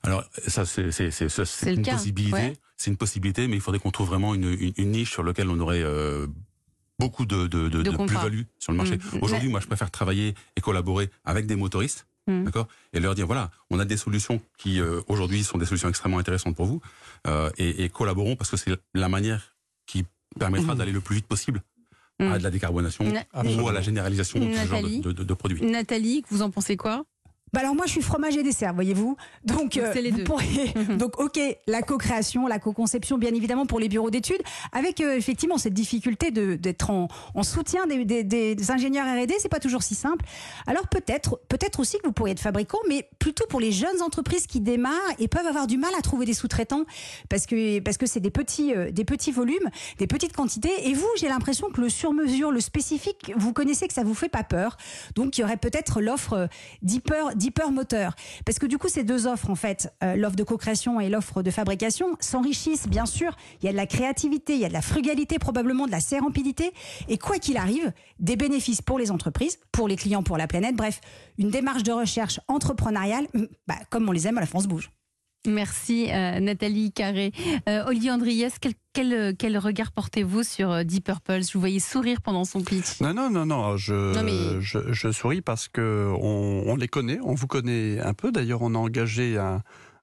Alors, 0.03 0.25
ça, 0.47 0.65
c'est 0.65 0.83
une 1.67 1.83
cas, 1.83 1.93
possibilité. 1.93 2.33
ouais. 2.35 2.53
C'est 2.79 2.91
une 2.91 2.97
possibilité, 2.97 3.47
mais 3.49 3.57
il 3.57 3.61
faudrait 3.61 3.79
qu'on 3.81 3.91
trouve 3.91 4.09
vraiment 4.09 4.35
une, 4.35 4.45
une- 4.59 4.73
une 4.79 4.91
niche 4.93 5.11
sur 5.13 5.23
laquelle 5.23 5.51
on 5.51 5.61
aurait 5.61 5.83
euh, 5.83 6.27
beaucoup 6.99 7.27
de, 7.27 7.47
de, 7.47 7.69
de- 7.69 7.83
De 7.83 7.91
plus-value 7.91 8.43
sur 8.59 8.73
le 8.73 8.79
marché. 8.79 8.97
Mm. 8.97 9.19
Aujourd'hui, 9.21 9.49
moi, 9.51 9.61
je 9.61 9.67
préfère 9.67 9.91
travailler 9.91 10.35
et 10.57 10.63
collaborer 10.63 11.11
avec 11.27 11.45
des 11.47 11.57
motoristes, 11.57 12.07
Mm. 12.31 12.45
d'accord, 12.45 12.69
et 12.93 13.01
leur 13.01 13.15
dire 13.15 13.27
voilà, 13.27 13.51
on 13.71 13.79
a 13.79 13.85
des 13.85 13.97
solutions 13.97 14.41
qui 14.59 14.81
euh, 14.81 15.01
aujourd'hui 15.09 15.43
sont 15.45 15.59
des 15.59 15.67
solutions 15.67 15.89
extrêmement 15.89 16.19
intéressantes 16.19 16.57
pour 16.57 16.67
vous, 16.67 16.81
euh, 17.27 17.51
et, 17.59 17.85
et 17.85 17.89
collaborons 17.89 18.37
parce 18.37 18.51
que 18.51 18.57
c'est 18.57 18.71
la 18.95 19.09
manière 19.09 19.57
qui 19.87 20.05
permettra 20.39 20.75
Mm. 20.75 20.79
d'aller 20.79 20.93
le 20.93 21.01
plus 21.01 21.17
vite 21.17 21.27
possible 21.27 21.63
Mm. 22.21 22.33
à 22.33 22.39
de 22.39 22.43
la 22.45 22.51
décarbonation 22.51 23.05
Na- 23.11 23.25
ou 23.63 23.69
à 23.69 23.73
la 23.73 23.81
généralisation 23.81 24.39
de 24.39 24.45
ce 24.53 24.67
genre 24.67 24.81
Nathalie 24.83 25.01
de, 25.01 25.13
de- 25.13 25.25
de 25.25 25.35
produits. 25.35 25.63
Nathalie, 25.65 26.23
vous 26.31 26.43
en 26.43 26.51
pensez 26.51 26.77
quoi? 26.77 27.05
Bah 27.53 27.61
alors 27.61 27.75
moi 27.75 27.87
je 27.87 27.93
suis 27.93 28.03
fromage 28.03 28.37
et 28.37 28.43
dessert, 28.43 28.75
voyez-vous. 28.75 29.17
Donc, 29.45 29.75
les 29.75 30.11
vous 30.11 30.19
deux. 30.19 30.25
pourriez- 30.25 30.73
donc 30.99 31.19
ok, 31.21 31.39
la 31.67 31.83
co-création, 31.83 32.47
la 32.47 32.59
co-conception, 32.59 33.19
bien 33.19 33.35
évidemment 33.35 33.67
pour 33.67 33.81
les 33.81 33.89
bureaux 33.89 34.11
d'études, 34.11 34.41
avec 34.73 35.01
euh, 35.01 35.17
effectivement 35.17 35.59
cette 35.59 35.75
difficulté 35.75 36.31
de- 36.31 36.55
d'être 36.55 36.91
en, 36.91 37.09
en 37.35 37.43
soutien 37.43 37.87
des, 37.87 38.05
des- 38.05 38.25
des 38.25 38.71
ingénieurs 38.71 39.07
R&D, 39.07 39.35
c'est 39.41 39.49
pas 39.49 39.59
toujours 39.61 39.83
si 39.83 39.95
simple. 39.95 40.25
Alors 40.67 40.87
peut-être, 40.89 41.41
peut-être 41.49 41.81
aussi 41.81 41.99
que 41.99 42.07
vous 42.07 42.13
pourriez 42.13 42.33
être 42.33 42.41
fabricant, 42.41 42.79
mais 42.89 43.09
plutôt 43.19 43.47
pour 43.49 43.61
les 43.61 43.73
jeunes 43.73 44.01
entreprises 44.03 44.47
qui 44.47 44.61
démarrent 44.61 44.95
et 45.19 45.27
peuvent 45.29 45.47
avoir 45.47 45.67
du 45.67 45.77
mal 45.77 45.91
à 45.99 46.03
trouver 46.03 46.27
des 46.27 46.35
sous-traitants 46.35 46.85
parce 47.29 47.47
que 47.47 47.81
parce 47.81 47.97
que 47.97 48.07
c'est 48.07 48.21
des 48.21 48.31
petits 48.31 48.75
euh, 48.75 48.91
des 48.91 49.05
petits 49.05 49.33
volumes, 49.33 49.71
des 49.99 50.07
petites 50.07 50.35
quantités. 50.35 50.71
Et 50.89 50.95
vous, 50.95 51.09
j'ai 51.19 51.29
l'impression 51.29 51.69
que 51.71 51.81
le 51.81 51.89
sur-mesure, 51.89 52.51
le 52.53 52.61
spécifique, 52.61 53.33
vous 53.37 53.53
connaissez 53.53 53.89
que 53.89 53.95
ça 53.95 54.05
vous 54.05 54.15
fait 54.15 54.29
pas 54.29 54.45
peur. 54.45 54.77
Donc 55.17 55.37
il 55.37 55.41
y 55.41 55.45
aurait 55.45 55.57
peut-être 55.57 56.01
l'offre 56.01 56.33
euh, 56.35 56.47
Moteur. 57.73 58.15
Parce 58.45 58.59
que 58.59 58.67
du 58.67 58.79
coup, 58.79 58.89
ces 58.89 59.05
deux 59.05 59.27
offres, 59.27 59.51
en 59.51 59.55
fait, 59.55 59.93
euh, 60.03 60.17
l'offre 60.17 60.37
de 60.37 60.45
co-création 60.45 61.01
et 61.01 61.09
l'offre 61.09 61.43
de 61.43 61.51
fabrication, 61.51 62.17
s'enrichissent, 62.21 62.89
bien 62.89 63.07
sûr. 63.07 63.37
Il 63.61 63.67
y 63.67 63.69
a 63.69 63.73
de 63.73 63.77
la 63.77 63.87
créativité, 63.87 64.55
il 64.55 64.61
y 64.61 64.65
a 64.65 64.69
de 64.69 64.73
la 64.73 64.83
frugalité, 64.83 65.39
probablement 65.39 65.87
de 65.87 65.93
la 65.93 66.01
sérempidité. 66.01 66.73
Et 67.09 67.19
quoi 67.19 67.39
qu'il 67.39 67.57
arrive, 67.57 67.93
des 68.19 68.37
bénéfices 68.37 68.83
pour 68.83 68.99
les 68.99 69.11
entreprises, 69.11 69.59
pour 69.73 69.89
les 69.89 69.97
clients, 69.97 70.23
pour 70.23 70.37
la 70.37 70.47
planète. 70.47 70.77
Bref, 70.77 71.01
une 71.39 71.51
démarche 71.51 71.83
de 71.83 71.93
recherche 71.93 72.41
entrepreneuriale, 72.49 73.27
hum, 73.35 73.49
bah, 73.67 73.77
comme 73.91 74.09
on 74.09 74.13
les 74.13 74.27
aime 74.27 74.39
à 74.39 74.41
la 74.41 74.47
France 74.47 74.67
Bouge. 74.67 74.91
Merci 75.47 76.09
euh, 76.11 76.39
Nathalie 76.41 76.93
Carré. 76.93 77.33
Euh, 77.69 77.85
Olivier 77.87 78.11
Andriès, 78.11 78.59
quel, 78.61 78.75
quel, 78.93 79.35
quel 79.37 79.57
regard 79.57 79.91
portez-vous 79.93 80.43
sur 80.43 80.71
euh, 80.71 80.83
Deep 80.85 81.05
Purple? 81.07 81.43
Je 81.43 81.53
vous 81.55 81.61
voyais 81.61 81.79
sourire 81.81 82.21
pendant 82.21 82.45
son 82.45 82.61
pitch. 82.63 83.01
Non, 83.01 83.15
non, 83.15 83.31
non, 83.31 83.47
non, 83.47 83.77
je, 83.79 84.15
Non, 84.15 84.23
mais- 84.23 84.61
je, 84.61 84.93
je 84.93 85.11
souris 85.11 85.41
parce 85.41 85.69
que 85.69 86.13
on, 86.21 86.65
on 86.67 86.77
les 86.77 86.89
connaît, 86.89 87.19
on 87.23 87.35
vous 87.35 87.47
connaît 87.47 87.99
un 88.01 88.13
peu. 88.13 88.31
D'ailleurs, 88.33 88.61
on 88.61 88.75
a 88.75 88.79
engagé 88.79 89.39
un, 89.39 89.63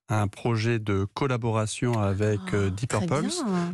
un 0.09 0.27
projet 0.27 0.79
de 0.79 1.05
collaboration 1.13 1.99
avec 1.99 2.39
euh, 2.53 2.71
Deep 2.71 2.93
Ah, 2.95 2.99
Purple 3.01 3.27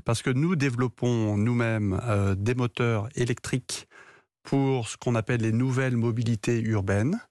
parce 0.04 0.22
que 0.22 0.32
nous 0.32 0.58
développons 0.58 1.38
nous-mêmes 1.38 1.98
euh, 2.04 2.36
des 2.36 2.56
moteurs 2.56 3.08
électriques 3.16 3.88
pour 4.44 4.90
ce 4.90 4.98
qu'on 4.98 5.16
appelle 5.16 5.40
les 5.42 5.54
nouvelles 5.54 5.96
mobilités 5.96 6.60
urbaines. 6.60 7.22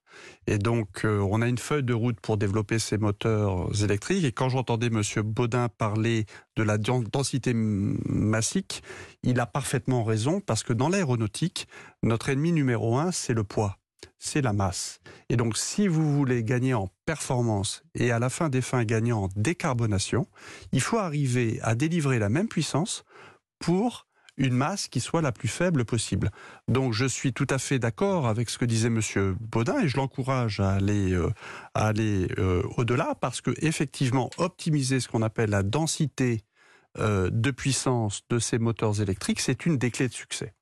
Et 0.46 0.58
donc, 0.58 1.04
euh, 1.04 1.20
on 1.20 1.40
a 1.40 1.48
une 1.48 1.58
feuille 1.58 1.84
de 1.84 1.94
route 1.94 2.18
pour 2.20 2.36
développer 2.36 2.78
ces 2.78 2.98
moteurs 2.98 3.68
électriques. 3.82 4.24
Et 4.24 4.32
quand 4.32 4.48
j'entendais 4.48 4.90
Monsieur 4.90 5.22
Baudin 5.22 5.68
parler 5.68 6.26
de 6.56 6.62
la 6.62 6.78
den- 6.78 7.04
densité 7.04 7.52
massique, 7.54 8.82
il 9.22 9.38
a 9.40 9.46
parfaitement 9.46 10.04
raison 10.04 10.40
parce 10.40 10.62
que 10.62 10.72
dans 10.72 10.88
l'aéronautique, 10.88 11.68
notre 12.02 12.28
ennemi 12.28 12.52
numéro 12.52 12.98
un, 12.98 13.12
c'est 13.12 13.34
le 13.34 13.44
poids, 13.44 13.78
c'est 14.18 14.42
la 14.42 14.52
masse. 14.52 15.00
Et 15.28 15.36
donc, 15.36 15.56
si 15.56 15.86
vous 15.86 16.12
voulez 16.12 16.42
gagner 16.42 16.74
en 16.74 16.88
performance 17.06 17.84
et 17.94 18.10
à 18.10 18.18
la 18.18 18.28
fin 18.28 18.48
des 18.48 18.62
fins 18.62 18.84
gagner 18.84 19.12
en 19.12 19.28
décarbonation, 19.36 20.26
il 20.72 20.80
faut 20.80 20.98
arriver 20.98 21.60
à 21.62 21.74
délivrer 21.74 22.18
la 22.18 22.28
même 22.28 22.48
puissance 22.48 23.04
pour 23.60 24.06
une 24.36 24.54
masse 24.54 24.88
qui 24.88 25.00
soit 25.00 25.22
la 25.22 25.32
plus 25.32 25.48
faible 25.48 25.84
possible. 25.84 26.30
Donc 26.68 26.92
je 26.92 27.04
suis 27.04 27.32
tout 27.32 27.46
à 27.50 27.58
fait 27.58 27.78
d'accord 27.78 28.26
avec 28.26 28.50
ce 28.50 28.58
que 28.58 28.64
disait 28.64 28.90
Monsieur 28.90 29.36
Baudin 29.40 29.80
et 29.80 29.88
je 29.88 29.96
l'encourage 29.96 30.60
à 30.60 30.72
aller, 30.72 31.12
euh, 31.12 31.30
euh, 31.76 32.62
au-delà 32.76 33.14
parce 33.20 33.40
que 33.40 33.50
effectivement 33.58 34.30
optimiser 34.38 35.00
ce 35.00 35.08
qu'on 35.08 35.22
appelle 35.22 35.50
la 35.50 35.62
densité 35.62 36.44
euh, 36.98 37.30
de 37.32 37.50
puissance 37.50 38.22
de 38.28 38.38
ces 38.38 38.58
moteurs 38.58 39.00
électriques, 39.00 39.40
c'est 39.40 39.66
une 39.66 39.78
des 39.78 39.90
clés 39.90 40.08
de 40.08 40.12
succès. 40.12 40.54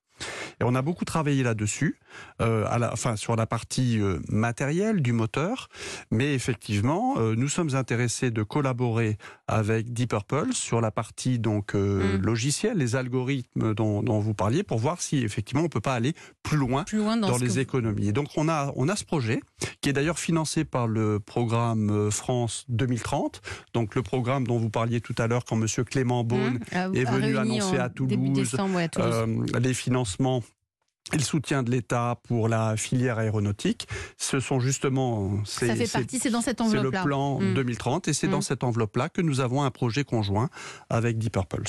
Et 0.61 0.65
on 0.65 0.75
a 0.75 0.83
beaucoup 0.83 1.05
travaillé 1.05 1.43
là-dessus, 1.43 1.99
euh, 2.41 2.65
à 2.69 2.79
la, 2.79 2.93
enfin 2.93 3.17
sur 3.17 3.37
la 3.37 3.47
partie 3.47 3.99
euh, 4.01 4.19
matérielle 4.29 5.03
du 5.03 5.13
moteur, 5.13 5.69
mais 6.11 6.35
effectivement, 6.35 7.15
euh, 7.19 7.35
nous 7.37 7.49
sommes 7.49 7.75
intéressés 7.75 8.31
de 8.31 8.43
collaborer 8.43 9.17
avec 9.49 9.93
Deep 9.93 10.11
Purple 10.11 10.53
sur 10.53 10.81
la 10.81 10.91
partie 10.91 11.39
donc 11.39 11.75
Mm. 11.75 12.17
logicielle, 12.23 12.79
les 12.79 12.97
algorithmes 12.97 13.75
dont, 13.75 14.03
dont 14.03 14.19
vous 14.21 14.35
parliez, 14.35 14.63
pour 14.63 14.79
voir 14.79 15.01
si 15.01 15.19
effectivement 15.25 15.63
on 15.63 15.69
peut 15.69 15.81
pas 15.81 15.95
aller 15.95 16.15
plus 16.43 16.57
loin 16.57 16.85
Plus 16.85 16.99
loin 16.99 17.17
dans, 17.17 17.37
les 17.39 17.47
vous- 17.47 17.59
économies. 17.59 18.09
Et 18.09 18.13
donc 18.13 18.29
on 18.37 18.49
a 18.49 18.73
on 18.77 18.89
a 18.89 18.97
ce 18.97 19.05
projet 19.05 19.41
qui 19.81 19.89
est 19.89 19.93
d'ailleurs 19.93 20.19
financé 20.19 20.65
par 20.65 20.87
le 20.89 21.21
programme 21.21 22.11
France 22.11 22.65
2030, 22.69 23.41
donc 23.75 23.95
le 23.95 24.03
programme 24.03 24.47
dont 24.47 24.59
vous 24.59 24.71
parliez 24.71 25.01
tout 25.01 25.15
à 25.19 25.27
l'heure 25.27 25.45
quand 25.45 25.57
Monsieur 25.57 25.85
Clément 25.85 26.25
Beaune 26.25 26.41
Hum, 26.41 26.59
a- 26.73 26.89
est 26.99 27.05
venu 27.05 27.37
annoncer 27.37 27.77
à 27.79 27.89
Toulouse, 27.89 28.33
décembre, 28.35 28.77
ouais, 28.77 28.85
à 28.85 28.89
Toulouse. 28.89 29.47
les 29.61 29.75
financements 30.17 30.60
et 31.13 31.17
le 31.17 31.23
soutien 31.25 31.65
de 31.65 31.71
l'État 31.73 32.21
pour 32.29 32.49
la 32.49 32.77
filière 32.77 33.19
aéronautique. 33.19 33.89
Ce 34.17 34.39
sont 34.39 34.61
justement 34.61 35.33
c'est 35.45 35.67
ça 35.67 35.75
fait 35.75 35.87
c'est- 35.87 35.99
partie, 35.99 36.19
c'est 36.21 36.31
dans 36.31 36.41
cette 36.41 36.59
c'est 36.59 36.73
le 36.73 36.79
enveloppe-là. 36.79 37.03
plan 37.03 37.41
Mm. 37.41 37.55
2030 37.55 38.07
et 38.07 38.13
c'est 38.13 38.29
Mm. 38.29 38.33
dans 38.33 38.41
cette 38.43 38.63
enveloppe-là 38.63 39.09
que 39.09 39.21
nous 39.21 39.41
avons 39.41 39.65
un 39.65 39.71
projet 39.73 40.05
conjoint 40.05 40.51
avec 40.89 41.19
Deep 41.19 41.33
Purple. 41.33 41.63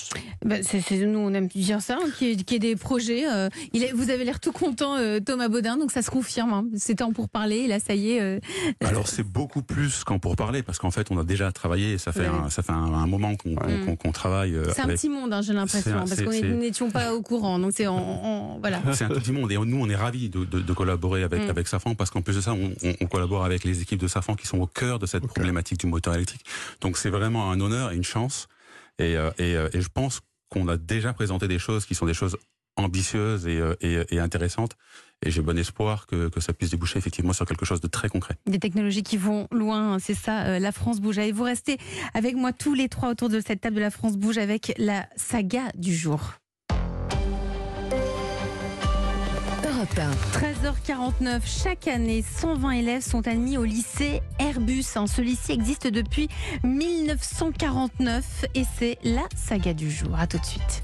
Bah, 0.46 0.58
c'est, 0.62 0.82
c'est- 0.82 1.06
nous, 1.08 1.18
on 1.20 1.34
aime 1.34 1.48
dire 1.48 1.82
ça, 1.82 1.98
hein, 2.00 2.06
qu'il 2.20 2.28
y 2.28 2.32
ait- 2.34 2.36
qu'il 2.36 2.52
y 2.54 2.56
ait 2.68 2.74
des 2.74 2.76
projets. 2.76 3.28
euh, 3.28 3.50
il 3.74 3.84
est, 3.84 3.94
vous 3.94 4.12
avez 4.12 4.26
l'air 4.26 4.40
tout 4.40 4.52
content, 4.52 4.96
euh, 4.98 5.20
Thomas 5.20 5.48
Baudin, 5.48 5.78
donc 5.78 5.92
ça 5.92 6.02
se 6.04 6.12
confirme. 6.12 6.54
hein. 6.54 6.66
C'était 6.76 7.04
en 7.04 7.12
pour 7.12 7.28
parler, 7.30 7.58
et 7.62 7.68
là, 7.68 7.80
ça 7.80 7.96
y 7.96 8.12
est. 8.12 8.22
euh, 8.22 8.40
Alors 8.82 9.08
c'est 9.08 9.24
beaucoup 9.24 9.64
plus 9.64 10.04
qu'en 10.04 10.20
pour 10.20 10.36
parler 10.36 10.62
parce 10.62 10.78
qu'en 10.78 10.92
fait 10.92 11.10
on 11.10 11.18
a 11.18 11.24
déjà 11.24 11.52
travaillé 11.52 11.94
et 11.94 11.98
ça 11.98 12.12
fait 12.12 12.28
un, 12.28 12.50
ça 12.52 12.62
fait 12.62 12.72
un, 12.74 12.76
un 12.94 13.08
moment 13.08 13.36
qu'on 13.36 13.56
qu'on- 13.56 13.68
Mm. 13.70 13.86
qu'on- 13.86 13.96
qu'on 13.96 14.12
travaille 14.12 14.56
euh, 14.56 14.66
c'est 14.76 14.82
un 14.82 14.88
petit 14.88 15.10
monde, 15.10 15.34
hein, 15.34 15.42
j'ai 15.42 15.54
l'impression, 15.54 15.92
C'est 15.92 15.98
parce 15.98 16.12
c'est- 16.16 16.24
qu'on 16.26 16.32
c'est- 16.32 16.42
n'étions 16.44 16.92
pas 16.92 17.14
au 17.14 17.22
courant. 17.22 17.58
Donc 17.60 17.72
c'est 17.76 17.88
en, 17.88 17.96
en- 17.98 18.60
voilà. 18.60 18.82
Petit 19.22 19.32
monde 19.32 19.52
et 19.52 19.58
nous 19.58 19.78
on 19.80 19.90
est 19.90 19.96
ravis 19.96 20.30
de, 20.30 20.46
de- 20.46 20.62
de 20.62 20.74
collaborer 20.74 21.24
avec, 21.24 21.44
Mm. 21.46 21.50
avec 21.50 21.68
Safran 21.68 21.96
parce 21.96 22.10
qu'en 22.10 22.22
plus 22.22 22.36
de 22.36 22.42
ça 22.42 22.54
on, 22.54 22.74
on- 22.84 22.96
on 23.02 23.06
collabore 23.08 23.46
avec 23.46 23.64
les 23.64 23.82
équipes 23.82 24.00
de 24.00 24.08
Safran 24.08 24.36
qui 24.36 24.48
sont 24.48 24.60
au 24.60 24.68
cœur 24.68 24.98
de 25.00 25.06
cette 25.06 25.26
problématique 25.28 25.80
du 25.80 25.88
moteur 25.88 26.14
électrique. 26.16 26.44
Donc 26.82 26.98
c'est 26.98 27.10
vraiment 27.10 27.52
un 27.52 27.60
honneur 27.62 27.92
et 27.92 27.96
une 27.96 28.04
chance 28.04 28.48
et, 29.00 29.16
euh, 29.18 29.30
et, 29.38 29.56
euh, 29.56 29.70
et 29.74 29.82
je 29.82 29.90
pense 29.94 30.22
qu'on 30.50 30.68
a 30.68 30.78
déjà 30.78 31.14
présenté 31.14 31.48
des 31.48 31.60
choses 31.60 31.86
qui 31.86 31.96
sont 31.96 32.06
des 32.06 32.14
choses 32.14 32.36
ambitieuses 32.78 33.48
et, 33.48 33.58
euh, 33.60 33.76
et, 33.82 34.00
et 34.16 34.20
intéressantes 34.20 34.76
et 35.24 35.30
j'ai 35.30 35.42
bon 35.42 35.58
espoir 35.58 36.08
que, 36.08 36.30
que 36.30 36.40
ça 36.40 36.52
puisse 36.54 36.72
déboucher 36.72 36.98
effectivement 36.98 37.34
sur 37.34 37.46
quelque 37.46 37.66
chose 37.66 37.80
de 37.80 37.88
très 37.88 38.10
concret. 38.10 38.36
Des 38.48 38.58
technologies 38.60 39.04
qui 39.04 39.18
vont 39.18 39.48
loin, 39.52 40.00
c'est 40.00 40.16
ça, 40.16 40.46
euh, 40.46 40.58
la 40.60 40.72
France 40.72 41.00
bouge. 41.00 41.20
Allez, 41.20 41.32
vous 41.32 41.44
restez 41.44 41.78
avec 42.16 42.36
moi 42.36 42.54
tous 42.54 42.74
les 42.74 42.90
trois 42.90 43.10
autour 43.10 43.30
de 43.30 43.40
cette 43.40 43.62
table 43.62 43.76
de 43.76 43.82
la 43.82 43.92
France 43.92 44.18
bouge 44.18 44.40
avec 44.40 44.74
la 44.80 45.08
saga 45.16 45.66
du 45.76 45.94
jour. 45.96 46.34
Europe 49.98 50.14
1. 50.34 50.40
13h49, 50.40 51.42
chaque 51.46 51.88
année, 51.88 52.24
120 52.24 52.72
élèves 52.72 53.02
sont 53.02 53.28
admis 53.28 53.58
au 53.58 53.64
lycée 53.64 54.22
Airbus. 54.40 54.84
hein. 54.96 55.08
Ce 55.08 55.22
lycée 55.22 55.54
existe 55.54 55.88
depuis 55.88 56.30
1949 56.64 58.46
et 58.56 58.64
c'est 58.78 58.98
la 59.04 59.24
saga 59.36 59.74
du 59.74 59.90
jour. 59.90 60.16
À 60.18 60.28
tout 60.28 60.38
de 60.38 60.46
suite. 60.46 60.84